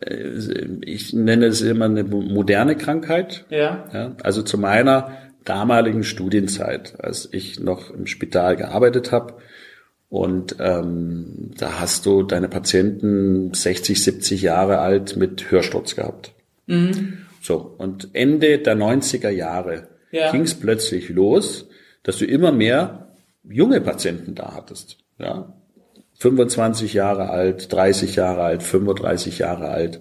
äh, 0.00 0.28
ich 0.82 1.14
nenne 1.14 1.46
es 1.46 1.62
immer 1.62 1.86
eine 1.86 2.04
moderne 2.04 2.76
Krankheit. 2.76 3.46
Ja. 3.48 3.88
ja. 3.94 4.16
Also 4.22 4.42
zu 4.42 4.58
meiner 4.58 5.16
damaligen 5.44 6.04
Studienzeit, 6.04 6.94
als 6.98 7.28
ich 7.32 7.60
noch 7.60 7.90
im 7.90 8.06
Spital 8.06 8.56
gearbeitet 8.56 9.10
habe. 9.10 9.34
Und 10.10 10.56
ähm, 10.60 11.50
da 11.58 11.80
hast 11.80 12.04
du 12.04 12.22
deine 12.22 12.48
Patienten 12.48 13.54
60, 13.54 14.02
70 14.02 14.42
Jahre 14.42 14.78
alt 14.78 15.16
mit 15.16 15.50
Hörsturz 15.50 15.96
gehabt. 15.96 16.32
Mhm. 16.66 17.18
So, 17.40 17.74
und 17.78 18.10
Ende 18.12 18.58
der 18.58 18.76
90er 18.76 19.30
Jahre 19.30 19.88
ja. 20.14 20.30
ging 20.30 20.42
es 20.42 20.54
plötzlich 20.54 21.08
los, 21.08 21.68
dass 22.02 22.18
du 22.18 22.24
immer 22.24 22.52
mehr 22.52 23.08
junge 23.48 23.80
Patienten 23.80 24.34
da 24.34 24.54
hattest. 24.54 24.98
Ja? 25.18 25.52
25 26.18 26.94
Jahre 26.94 27.30
alt, 27.30 27.72
30 27.72 28.16
Jahre 28.16 28.42
alt, 28.42 28.62
35 28.62 29.38
Jahre 29.38 29.68
alt. 29.68 30.00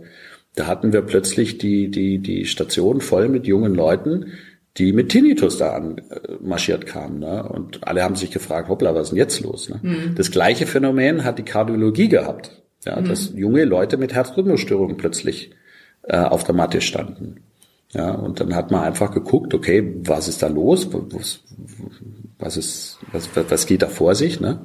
Da 0.55 0.67
hatten 0.67 0.93
wir 0.93 1.01
plötzlich 1.01 1.57
die, 1.57 1.89
die, 1.89 2.19
die 2.19 2.45
Station 2.45 3.01
voll 3.01 3.27
mit 3.27 3.47
jungen 3.47 3.73
Leuten, 3.73 4.33
die 4.77 4.93
mit 4.93 5.09
Tinnitus 5.09 5.57
da 5.57 5.73
an, 5.73 5.97
äh, 5.97 6.33
marschiert 6.41 6.85
kamen. 6.85 7.19
Ne? 7.19 7.43
Und 7.47 7.87
alle 7.87 8.03
haben 8.03 8.15
sich 8.15 8.31
gefragt, 8.31 8.69
hoppla, 8.69 8.93
was 8.93 9.03
ist 9.03 9.09
denn 9.09 9.17
jetzt 9.17 9.39
los? 9.41 9.69
Ne? 9.69 9.79
Mhm. 9.81 10.15
Das 10.15 10.31
gleiche 10.31 10.67
Phänomen 10.67 11.23
hat 11.23 11.39
die 11.39 11.43
Kardiologie 11.43 12.09
gehabt. 12.09 12.51
Ja, 12.85 12.99
mhm. 12.99 13.05
dass 13.05 13.31
junge 13.33 13.63
Leute 13.63 13.97
mit 13.97 14.13
Herzrhythmusstörungen 14.13 14.97
plötzlich 14.97 15.51
äh, 16.03 16.17
auf 16.17 16.43
der 16.43 16.55
Matte 16.55 16.81
standen. 16.81 17.37
Ja, 17.93 18.11
und 18.11 18.39
dann 18.39 18.55
hat 18.55 18.71
man 18.71 18.83
einfach 18.83 19.11
geguckt, 19.11 19.53
okay, 19.53 19.93
was 20.03 20.27
ist 20.27 20.41
da 20.41 20.47
los? 20.47 20.89
Was, 20.91 21.43
was 22.39 22.57
ist, 22.57 22.97
was, 23.11 23.29
was 23.35 23.67
geht 23.67 23.83
da 23.83 23.87
vor 23.87 24.15
sich, 24.15 24.39
ne? 24.39 24.61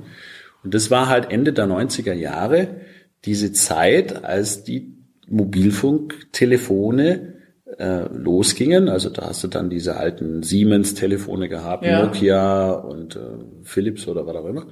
Und 0.65 0.75
das 0.75 0.91
war 0.91 1.09
halt 1.09 1.31
Ende 1.31 1.53
der 1.53 1.67
90er 1.67 2.15
Jahre 2.15 2.81
diese 3.25 3.53
Zeit, 3.53 4.25
als 4.25 4.65
die 4.65 4.93
Mobilfunktelefone 5.29 7.35
äh, 7.79 8.09
losgingen. 8.13 8.89
Also 8.89 9.11
da 9.11 9.29
hast 9.29 9.45
du 9.45 9.49
dann 9.49 9.69
diese 9.71 9.97
alten 9.97 10.43
Siemens-Telefone 10.43 11.49
gehabt, 11.49 11.85
ja. 11.85 12.05
Nokia 12.05 12.73
und 12.73 13.15
äh, 13.17 13.21
Philips 13.63 14.09
oder 14.09 14.27
was 14.27 14.37
auch 14.37 14.47
immer. 14.47 14.67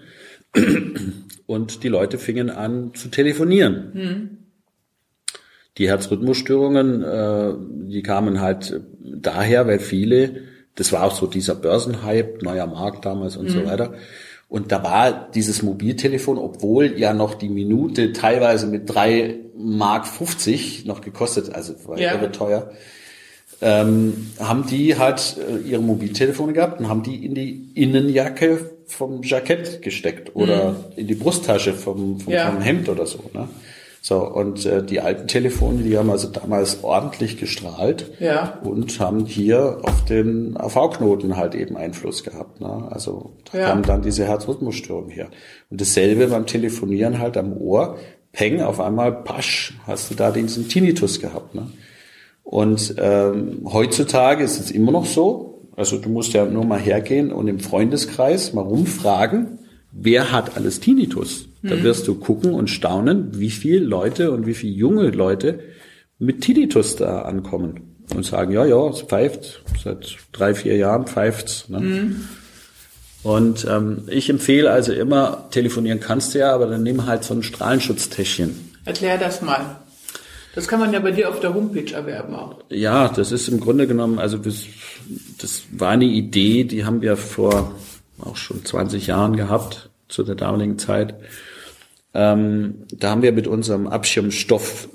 Und 1.47 1.85
die 1.85 1.88
Leute 1.88 2.19
fingen 2.19 2.51
an 2.51 2.92
zu 2.95 3.09
telefonieren. 3.09 3.90
Mhm. 3.92 4.38
Die 5.79 5.89
Herzrhythmusstörungen, 5.89 7.03
äh, 7.03 7.55
die 7.89 8.03
kamen 8.03 8.41
halt 8.41 8.81
daher, 9.03 9.67
weil 9.67 9.79
viele, 9.79 10.43
das 10.75 10.93
war 10.93 11.05
auch 11.05 11.15
so 11.15 11.27
dieser 11.27 11.55
Börsenhype, 11.55 12.39
neuer 12.43 12.67
Markt 12.67 13.05
damals 13.05 13.37
und 13.37 13.47
mhm. 13.47 13.53
so 13.53 13.67
weiter. 13.67 13.95
Und 14.49 14.71
da 14.73 14.83
war 14.83 15.29
dieses 15.35 15.62
Mobiltelefon, 15.62 16.39
obwohl 16.39 16.99
ja 16.99 17.12
noch 17.12 17.35
die 17.35 17.49
Minute 17.49 18.12
teilweise 18.12 18.67
mit 18.67 18.83
drei 18.87 19.37
Mark 19.57 20.07
50 20.07 20.85
noch 20.87 21.01
gekostet, 21.01 21.55
also 21.55 21.75
war 21.87 21.99
ja. 21.99 22.15
irre 22.15 22.31
teuer, 22.31 22.71
ähm, 23.61 24.29
haben 24.39 24.67
die 24.67 24.99
halt 24.99 25.37
äh, 25.39 25.69
ihre 25.69 25.81
Mobiltelefone 25.83 26.53
gehabt 26.53 26.79
und 26.79 26.89
haben 26.89 27.03
die 27.03 27.25
in 27.25 27.35
die 27.35 27.71
Innenjacke 27.75 28.71
vom 28.87 29.23
Jackett 29.23 29.83
gesteckt 29.83 30.37
oder 30.37 30.73
mhm. 30.73 30.77
in 30.97 31.07
die 31.07 31.15
Brusttasche 31.15 31.73
vom, 31.73 32.21
vom, 32.21 32.33
ja. 32.33 32.51
vom 32.51 32.61
Hemd 32.61 32.89
oder 32.89 33.07
so. 33.07 33.31
Ne? 33.33 33.49
So, 34.09 34.25
und 34.25 34.64
äh, 34.66 34.85
die 34.85 35.01
alten 35.01 35.27
Telefone, 35.27 35.83
die 35.83 35.99
haben 35.99 36.11
also 36.11 36.29
damals 36.29 36.85
ordentlich 36.85 37.38
gestrahlt 37.38 38.12
ja. 38.21 38.61
und 38.62 39.01
haben 39.01 39.27
hier 39.27 39.79
auf 39.83 40.05
den 40.05 40.57
AV-Knoten 40.57 41.37
halt 41.37 41.57
eben 41.57 41.77
Einfluss 41.77 42.23
gehabt. 42.23 42.61
Ne? 42.61 42.87
Also 42.88 43.33
da 43.51 43.59
ja. 43.59 43.69
kam 43.71 43.83
dann 43.83 44.03
diese 44.03 44.25
Herzrhythmusstörung 44.25 45.11
her. 45.11 45.27
Und 45.71 45.81
dasselbe 45.81 46.29
beim 46.29 46.47
Telefonieren 46.47 47.19
halt 47.19 47.37
am 47.37 47.53
Ohr. 47.55 47.99
Peng, 48.31 48.62
auf 48.62 48.79
einmal, 48.79 49.11
pasch, 49.25 49.77
hast 49.88 50.09
du 50.09 50.14
da 50.14 50.31
diesen 50.31 50.69
Tinnitus 50.69 51.19
gehabt. 51.19 51.57
Ne? 51.57 51.66
Und 52.45 52.95
ähm, 52.99 53.62
heutzutage 53.64 54.45
ist 54.45 54.61
es 54.61 54.71
immer 54.71 54.92
noch 54.92 55.07
so, 55.07 55.69
also 55.75 55.99
du 55.99 56.11
musst 56.11 56.33
ja 56.33 56.45
nur 56.45 56.64
mal 56.64 56.79
hergehen 56.79 57.33
und 57.33 57.49
im 57.49 57.59
Freundeskreis 57.59 58.53
mal 58.53 58.62
rumfragen, 58.62 59.59
wer 59.99 60.33
hat 60.33 60.57
alles 60.57 60.81
Tinnitus? 60.81 61.49
Da 61.63 61.75
mhm. 61.75 61.83
wirst 61.83 62.07
du 62.07 62.15
gucken 62.15 62.53
und 62.53 62.69
staunen, 62.71 63.39
wie 63.39 63.51
viele 63.51 63.85
Leute 63.85 64.31
und 64.31 64.47
wie 64.47 64.55
viele 64.55 64.73
junge 64.73 65.11
Leute 65.11 65.61
mit 66.19 66.43
Tinnitus 66.43 66.97
da 66.97 67.23
ankommen 67.23 67.97
und 68.15 68.25
sagen, 68.25 68.53
ja, 68.53 68.65
ja, 68.65 68.89
es 68.89 69.03
pfeift, 69.03 69.63
seit 69.83 70.17
drei, 70.33 70.55
vier 70.55 70.77
Jahren 70.77 71.07
pfeift's. 71.07 71.69
Ne? 71.69 71.81
Mhm. 71.81 72.29
Und 73.23 73.67
ähm, 73.69 74.05
ich 74.07 74.31
empfehle 74.31 74.71
also 74.71 74.93
immer, 74.93 75.49
telefonieren 75.51 75.99
kannst 75.99 76.35
du 76.35 76.39
ja, 76.39 76.55
aber 76.55 76.67
dann 76.67 76.85
nimm 76.85 77.07
halt 77.07 77.25
so 77.25 77.35
ein 77.35 77.43
Strahlenschutztäschchen. 77.43 78.55
Erklär 78.85 79.19
das 79.19 79.43
mal. 79.43 79.81
Das 80.55 80.69
kann 80.69 80.81
man 80.81 80.93
ja 80.93 81.01
bei 81.01 81.11
dir 81.11 81.29
auf 81.29 81.41
der 81.41 81.53
Homepage 81.53 81.93
erwerben 81.93 82.35
auch. 82.35 82.63
Ja, 82.71 83.09
das 83.09 83.33
ist 83.33 83.49
im 83.49 83.61
Grunde 83.61 83.87
genommen, 83.87 84.19
also 84.19 84.39
das, 84.39 84.65
das 85.39 85.65
war 85.73 85.91
eine 85.91 86.07
Idee, 86.07 86.65
die 86.65 86.85
haben 86.85 87.03
wir 87.03 87.17
vor 87.17 87.75
auch 88.20 88.37
schon 88.37 88.64
20 88.64 89.07
Jahren 89.07 89.37
gehabt, 89.37 89.90
zu 90.09 90.22
der 90.22 90.35
damaligen 90.35 90.79
Zeit. 90.79 91.14
Ähm, 92.14 92.87
da 92.92 93.11
haben 93.11 93.22
wir 93.22 93.33
mit 93.33 93.46
unserem 93.46 93.87
Abschirmstoff 93.87 94.88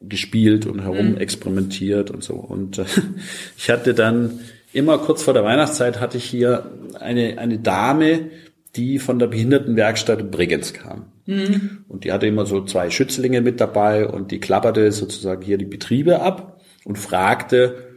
gespielt 0.00 0.66
und 0.66 0.82
herum 0.82 1.12
mhm. 1.12 1.16
experimentiert 1.16 2.10
und 2.10 2.22
so. 2.22 2.34
Und 2.34 2.78
äh, 2.78 2.84
ich 3.56 3.70
hatte 3.70 3.94
dann 3.94 4.40
immer 4.72 4.98
kurz 4.98 5.22
vor 5.22 5.34
der 5.34 5.44
Weihnachtszeit 5.44 6.00
hatte 6.00 6.18
ich 6.18 6.24
hier 6.24 6.70
eine, 7.00 7.38
eine 7.38 7.58
Dame, 7.58 8.30
die 8.76 8.98
von 8.98 9.18
der 9.18 9.26
Behindertenwerkstatt 9.26 10.30
Bregenz 10.30 10.72
kam. 10.72 11.06
Mhm. 11.26 11.84
Und 11.88 12.04
die 12.04 12.12
hatte 12.12 12.26
immer 12.26 12.46
so 12.46 12.64
zwei 12.64 12.90
Schützlinge 12.90 13.40
mit 13.40 13.60
dabei 13.60 14.06
und 14.06 14.30
die 14.30 14.40
klapperte 14.40 14.92
sozusagen 14.92 15.42
hier 15.42 15.58
die 15.58 15.64
Betriebe 15.64 16.20
ab 16.20 16.60
und 16.84 16.98
fragte, 16.98 17.88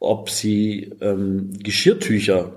ob 0.00 0.30
sie 0.30 0.92
ähm, 1.00 1.50
Geschirrtücher 1.60 2.52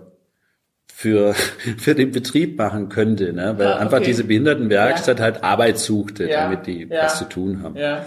für, 1.02 1.34
für 1.78 1.96
den 1.96 2.12
Betrieb 2.12 2.58
machen 2.58 2.90
könnte, 2.90 3.34
ne? 3.34 3.56
weil 3.58 3.68
ah, 3.68 3.74
okay. 3.74 3.82
einfach 3.82 4.02
diese 4.02 4.24
Behindertenwerkstatt 4.24 5.18
ja. 5.20 5.26
halt 5.26 5.44
Arbeit 5.44 5.80
suchte, 5.80 6.30
ja. 6.30 6.44
damit 6.44 6.68
die 6.68 6.88
ja. 6.90 7.06
was 7.06 7.18
zu 7.18 7.26
tun 7.26 7.64
haben. 7.64 7.76
Ja. 7.76 8.06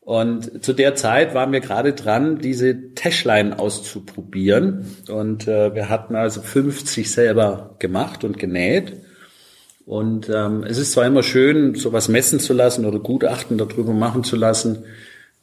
Und 0.00 0.62
zu 0.62 0.74
der 0.74 0.94
Zeit 0.94 1.34
waren 1.34 1.50
wir 1.52 1.60
gerade 1.60 1.94
dran, 1.94 2.38
diese 2.38 2.92
Täschlein 2.94 3.54
auszuprobieren. 3.54 4.84
Und 5.08 5.48
äh, 5.48 5.74
wir 5.74 5.88
hatten 5.88 6.14
also 6.14 6.42
50 6.42 7.10
selber 7.10 7.76
gemacht 7.78 8.22
und 8.22 8.38
genäht. 8.38 8.92
Und 9.86 10.28
ähm, 10.28 10.62
es 10.62 10.76
ist 10.78 10.92
zwar 10.92 11.06
immer 11.06 11.22
schön, 11.22 11.74
sowas 11.74 12.08
messen 12.08 12.38
zu 12.38 12.52
lassen 12.52 12.84
oder 12.84 12.98
Gutachten 12.98 13.56
darüber 13.56 13.94
machen 13.94 14.24
zu 14.24 14.36
lassen. 14.36 14.84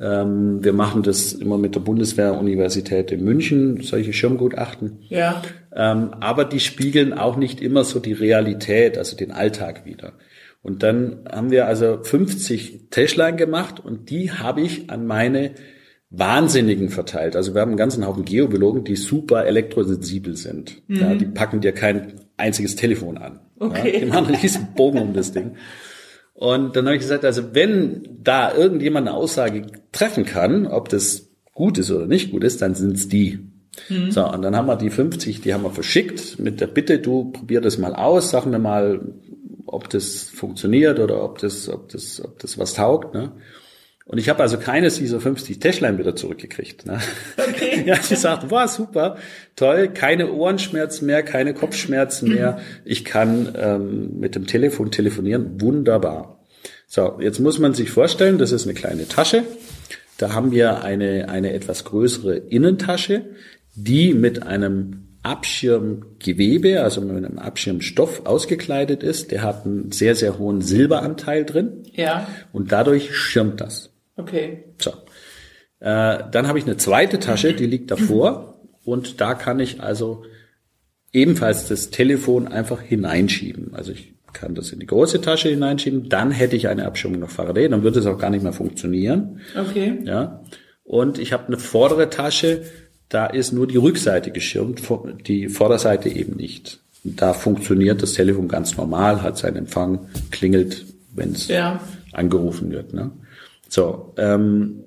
Ähm, 0.01 0.63
wir 0.63 0.73
machen 0.73 1.03
das 1.03 1.31
immer 1.33 1.59
mit 1.59 1.75
der 1.75 1.81
Bundeswehr-Universität 1.81 3.11
in 3.11 3.23
München, 3.23 3.81
solche 3.83 4.13
Schirmgutachten. 4.13 4.99
Ja. 5.09 5.43
Ähm, 5.75 6.15
aber 6.19 6.43
die 6.43 6.59
spiegeln 6.59 7.13
auch 7.13 7.37
nicht 7.37 7.61
immer 7.61 7.83
so 7.83 7.99
die 7.99 8.13
Realität, 8.13 8.97
also 8.97 9.15
den 9.15 9.31
Alltag 9.31 9.85
wieder. 9.85 10.13
Und 10.63 10.81
dann 10.81 11.19
haben 11.31 11.51
wir 11.51 11.67
also 11.67 11.99
50 12.01 12.89
Täschlein 12.89 13.37
gemacht 13.37 13.79
und 13.79 14.09
die 14.09 14.31
habe 14.31 14.61
ich 14.61 14.89
an 14.89 15.05
meine 15.05 15.51
Wahnsinnigen 16.09 16.89
verteilt. 16.89 17.35
Also 17.35 17.53
wir 17.53 17.61
haben 17.61 17.69
einen 17.69 17.77
ganzen 17.77 18.05
Haufen 18.05 18.25
Geobiologen, 18.25 18.83
die 18.83 18.95
super 18.95 19.45
elektrosensibel 19.45 20.35
sind. 20.35 20.81
Mhm. 20.87 20.95
Ja, 20.95 21.15
die 21.15 21.25
packen 21.25 21.61
dir 21.61 21.73
kein 21.73 22.13
einziges 22.37 22.75
Telefon 22.75 23.17
an. 23.17 23.39
Okay. 23.59 23.93
Ja, 23.93 23.99
die 23.99 24.05
machen 24.07 24.25
einen 24.27 24.35
riesen 24.35 24.73
Bogen 24.75 24.99
um 24.99 25.13
das 25.13 25.31
Ding. 25.31 25.51
Und 26.41 26.75
dann 26.75 26.87
habe 26.87 26.95
ich 26.95 27.03
gesagt, 27.03 27.23
also 27.23 27.53
wenn 27.53 28.17
da 28.23 28.51
irgendjemand 28.51 29.07
eine 29.07 29.15
Aussage 29.15 29.67
treffen 29.91 30.25
kann, 30.25 30.65
ob 30.65 30.89
das 30.89 31.29
gut 31.53 31.77
ist 31.77 31.91
oder 31.91 32.07
nicht 32.07 32.31
gut 32.31 32.43
ist, 32.43 32.63
dann 32.63 32.73
sind 32.73 32.93
es 32.93 33.07
die. 33.07 33.41
Mhm. 33.89 34.09
So, 34.09 34.27
und 34.27 34.41
dann 34.41 34.55
haben 34.55 34.65
wir 34.65 34.75
die 34.75 34.89
50, 34.89 35.41
die 35.41 35.53
haben 35.53 35.61
wir 35.61 35.69
verschickt 35.69 36.39
mit 36.39 36.59
der 36.59 36.65
Bitte, 36.65 36.97
du 36.97 37.25
probier 37.25 37.61
das 37.61 37.77
mal 37.77 37.93
aus, 37.93 38.31
sag 38.31 38.47
mir 38.47 38.57
mal, 38.57 39.01
ob 39.67 39.87
das 39.91 40.31
funktioniert 40.33 40.99
oder 40.99 41.23
ob 41.23 41.37
das, 41.37 41.69
ob 41.69 41.89
das, 41.89 42.19
ob 42.25 42.39
das 42.39 42.57
was 42.57 42.73
taugt. 42.73 43.13
Ne? 43.13 43.33
Und 44.11 44.17
ich 44.17 44.27
habe 44.27 44.41
also 44.41 44.57
keines 44.57 44.97
dieser 44.97 45.21
50 45.21 45.59
Täschlein 45.59 45.97
wieder 45.97 46.17
zurückgekriegt. 46.17 46.85
Ne? 46.85 46.99
Okay. 47.37 47.83
ja, 47.87 47.95
sie 47.95 48.17
sagt, 48.17 48.51
wow, 48.51 48.69
super, 48.69 49.15
toll, 49.55 49.87
keine 49.87 50.33
Ohrenschmerzen 50.33 51.05
mehr, 51.05 51.23
keine 51.23 51.53
Kopfschmerzen 51.53 52.27
mehr. 52.27 52.59
Ich 52.83 53.05
kann 53.05 53.55
ähm, 53.57 54.19
mit 54.19 54.35
dem 54.35 54.47
Telefon 54.47 54.91
telefonieren, 54.91 55.61
wunderbar. 55.61 56.43
So, 56.87 57.19
jetzt 57.21 57.39
muss 57.39 57.57
man 57.57 57.73
sich 57.73 57.89
vorstellen, 57.89 58.37
das 58.37 58.51
ist 58.51 58.65
eine 58.65 58.73
kleine 58.73 59.07
Tasche. 59.07 59.45
Da 60.17 60.33
haben 60.33 60.51
wir 60.51 60.83
eine, 60.83 61.29
eine 61.29 61.53
etwas 61.53 61.85
größere 61.85 62.35
Innentasche, 62.35 63.29
die 63.75 64.13
mit 64.13 64.43
einem 64.43 65.07
Abschirmgewebe, 65.23 66.83
also 66.83 66.99
mit 66.99 67.15
einem 67.15 67.39
Abschirmstoff 67.39 68.25
ausgekleidet 68.25 69.03
ist. 69.03 69.31
Der 69.31 69.43
hat 69.43 69.65
einen 69.65 69.93
sehr, 69.93 70.15
sehr 70.15 70.37
hohen 70.37 70.59
Silberanteil 70.59 71.45
drin. 71.45 71.83
Ja. 71.93 72.27
Und 72.51 72.73
dadurch 72.73 73.15
schirmt 73.15 73.61
das. 73.61 73.90
Okay. 74.15 74.65
So. 74.79 74.91
Äh, 75.79 76.23
dann 76.31 76.47
habe 76.47 76.59
ich 76.59 76.65
eine 76.65 76.77
zweite 76.77 77.19
Tasche, 77.19 77.53
die 77.53 77.65
liegt 77.65 77.91
davor. 77.91 78.59
Und 78.83 79.21
da 79.21 79.33
kann 79.33 79.59
ich 79.59 79.81
also 79.81 80.23
ebenfalls 81.13 81.67
das 81.67 81.89
Telefon 81.89 82.47
einfach 82.47 82.81
hineinschieben. 82.81 83.73
Also 83.73 83.91
ich 83.91 84.13
kann 84.33 84.55
das 84.55 84.71
in 84.71 84.79
die 84.79 84.85
große 84.85 85.21
Tasche 85.21 85.49
hineinschieben. 85.49 86.09
Dann 86.09 86.31
hätte 86.31 86.55
ich 86.55 86.67
eine 86.67 86.85
Abschirmung 86.85 87.19
nach 87.19 87.29
Faraday. 87.29 87.67
Dann 87.69 87.83
würde 87.83 87.99
es 87.99 88.05
auch 88.05 88.17
gar 88.17 88.29
nicht 88.29 88.43
mehr 88.43 88.53
funktionieren. 88.53 89.41
Okay. 89.59 89.99
Ja. 90.03 90.41
Und 90.83 91.19
ich 91.19 91.33
habe 91.33 91.47
eine 91.47 91.57
vordere 91.57 92.09
Tasche, 92.09 92.63
da 93.09 93.25
ist 93.25 93.51
nur 93.51 93.67
die 93.67 93.77
Rückseite 93.77 94.31
geschirmt, 94.31 94.81
die 95.27 95.49
Vorderseite 95.49 96.09
eben 96.09 96.35
nicht. 96.35 96.79
Da 97.03 97.33
funktioniert 97.33 98.01
das 98.01 98.13
Telefon 98.13 98.47
ganz 98.47 98.77
normal, 98.77 99.21
hat 99.21 99.37
seinen 99.37 99.57
Empfang, 99.57 100.07
klingelt, 100.31 100.85
wenn 101.13 101.31
es 101.31 101.47
ja. 101.47 101.81
angerufen 102.13 102.71
wird. 102.71 102.93
Ne? 102.93 103.11
So, 103.71 104.13
ähm, 104.17 104.83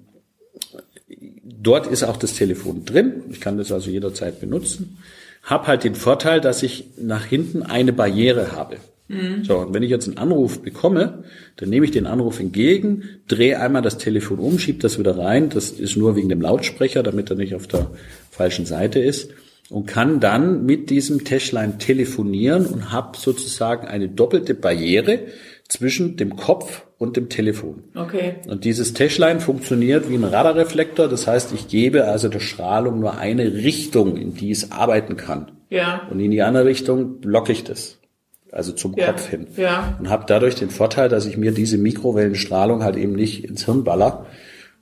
dort 1.42 1.86
ist 1.86 2.02
auch 2.02 2.18
das 2.18 2.34
Telefon 2.34 2.84
drin. 2.84 3.22
Ich 3.30 3.40
kann 3.40 3.56
das 3.56 3.72
also 3.72 3.90
jederzeit 3.90 4.40
benutzen. 4.40 4.98
Hab 5.42 5.66
halt 5.66 5.84
den 5.84 5.94
Vorteil, 5.94 6.42
dass 6.42 6.62
ich 6.62 6.84
nach 7.00 7.24
hinten 7.24 7.62
eine 7.62 7.94
Barriere 7.94 8.52
habe. 8.52 8.76
Mhm. 9.08 9.42
So, 9.42 9.56
und 9.56 9.72
wenn 9.72 9.82
ich 9.82 9.88
jetzt 9.88 10.06
einen 10.06 10.18
Anruf 10.18 10.60
bekomme, 10.60 11.24
dann 11.56 11.70
nehme 11.70 11.86
ich 11.86 11.92
den 11.92 12.06
Anruf 12.06 12.40
entgegen, 12.40 13.04
drehe 13.26 13.58
einmal 13.58 13.80
das 13.80 13.96
Telefon 13.96 14.38
um, 14.38 14.58
schiebe 14.58 14.80
das 14.80 14.98
wieder 14.98 15.16
rein. 15.16 15.48
Das 15.48 15.70
ist 15.70 15.96
nur 15.96 16.14
wegen 16.14 16.28
dem 16.28 16.42
Lautsprecher, 16.42 17.02
damit 17.02 17.30
er 17.30 17.36
nicht 17.36 17.54
auf 17.54 17.66
der 17.66 17.90
falschen 18.30 18.66
Seite 18.66 18.98
ist. 18.98 19.30
Und 19.70 19.86
kann 19.86 20.20
dann 20.20 20.66
mit 20.66 20.90
diesem 20.90 21.24
Täschlein 21.24 21.78
telefonieren 21.78 22.66
und 22.66 22.92
habe 22.92 23.16
sozusagen 23.16 23.86
eine 23.86 24.10
doppelte 24.10 24.52
Barriere 24.52 25.20
zwischen 25.68 26.16
dem 26.16 26.36
Kopf 26.36 26.84
und 26.98 27.16
dem 27.16 27.28
Telefon. 27.28 27.84
Okay. 27.94 28.36
Und 28.48 28.64
dieses 28.64 28.94
Täschlein 28.94 29.40
funktioniert 29.40 30.08
wie 30.08 30.14
ein 30.14 30.24
Radarreflektor. 30.24 31.08
Das 31.08 31.26
heißt, 31.26 31.52
ich 31.52 31.68
gebe 31.68 32.04
also 32.04 32.28
der 32.28 32.40
Strahlung 32.40 33.00
nur 33.00 33.18
eine 33.18 33.54
Richtung, 33.54 34.16
in 34.16 34.34
die 34.34 34.50
es 34.50 34.72
arbeiten 34.72 35.16
kann. 35.16 35.52
Ja. 35.70 36.02
Und 36.10 36.20
in 36.20 36.30
die 36.30 36.42
andere 36.42 36.66
Richtung 36.66 37.20
blocke 37.20 37.52
ich 37.52 37.64
das 37.64 37.98
also 38.54 38.72
zum 38.72 38.94
ja, 38.96 39.06
Kopf 39.06 39.28
hin. 39.28 39.48
Ja. 39.56 39.96
Und 39.98 40.08
habe 40.08 40.24
dadurch 40.26 40.54
den 40.54 40.70
Vorteil, 40.70 41.08
dass 41.08 41.26
ich 41.26 41.36
mir 41.36 41.52
diese 41.52 41.76
Mikrowellenstrahlung 41.76 42.84
halt 42.84 42.96
eben 42.96 43.14
nicht 43.14 43.44
ins 43.44 43.64
Hirn 43.64 43.82
baller. 43.82 44.26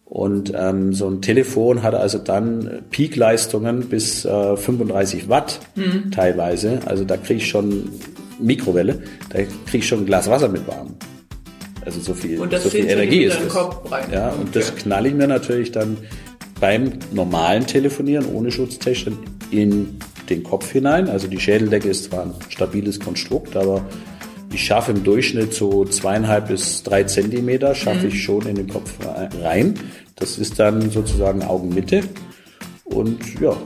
Und 0.04 0.52
ähm, 0.54 0.92
so 0.92 1.08
ein 1.08 1.22
Telefon 1.22 1.82
hat 1.82 1.94
also 1.94 2.18
dann 2.18 2.82
Peakleistungen 2.90 3.88
bis 3.88 4.26
äh, 4.26 4.56
35 4.56 5.30
Watt 5.30 5.60
mhm. 5.74 6.10
teilweise. 6.10 6.80
Also 6.84 7.04
da 7.04 7.16
kriege 7.16 7.38
ich 7.38 7.48
schon 7.48 7.88
Mikrowelle, 8.42 9.02
da 9.30 9.38
kriege 9.42 9.78
ich 9.78 9.86
schon 9.86 10.00
ein 10.00 10.06
Glas 10.06 10.28
Wasser 10.28 10.48
mit 10.48 10.66
warm. 10.66 10.94
Also 11.84 12.00
so 12.00 12.14
viel, 12.14 12.38
so 12.38 12.70
viel 12.70 12.88
Energie 12.88 13.24
ist 13.24 13.38
das. 13.44 13.54
Ja, 14.12 14.30
und 14.30 14.48
okay. 14.48 14.50
das 14.52 14.74
knall 14.76 15.06
ich 15.06 15.14
mir 15.14 15.26
natürlich 15.26 15.72
dann 15.72 15.96
beim 16.60 16.92
normalen 17.12 17.66
Telefonieren 17.66 18.26
ohne 18.26 18.52
Schutztechnik 18.52 19.14
in 19.50 19.98
den 20.30 20.44
Kopf 20.44 20.70
hinein. 20.70 21.08
Also 21.08 21.26
die 21.26 21.40
Schädeldecke 21.40 21.88
ist 21.88 22.04
zwar 22.04 22.26
ein 22.26 22.34
stabiles 22.48 23.00
Konstrukt, 23.00 23.56
aber 23.56 23.84
ich 24.52 24.64
schaffe 24.64 24.92
im 24.92 25.02
Durchschnitt 25.02 25.54
so 25.54 25.84
zweieinhalb 25.84 26.48
bis 26.48 26.82
drei 26.84 27.04
Zentimeter, 27.04 27.74
schaffe 27.74 28.06
mhm. 28.06 28.08
ich 28.08 28.22
schon 28.22 28.46
in 28.46 28.54
den 28.54 28.68
Kopf 28.68 28.92
rein. 29.42 29.74
Das 30.16 30.38
ist 30.38 30.60
dann 30.60 30.90
sozusagen 30.90 31.42
Augenmitte. 31.42 32.02
Und 32.84 33.40
ja, 33.40 33.56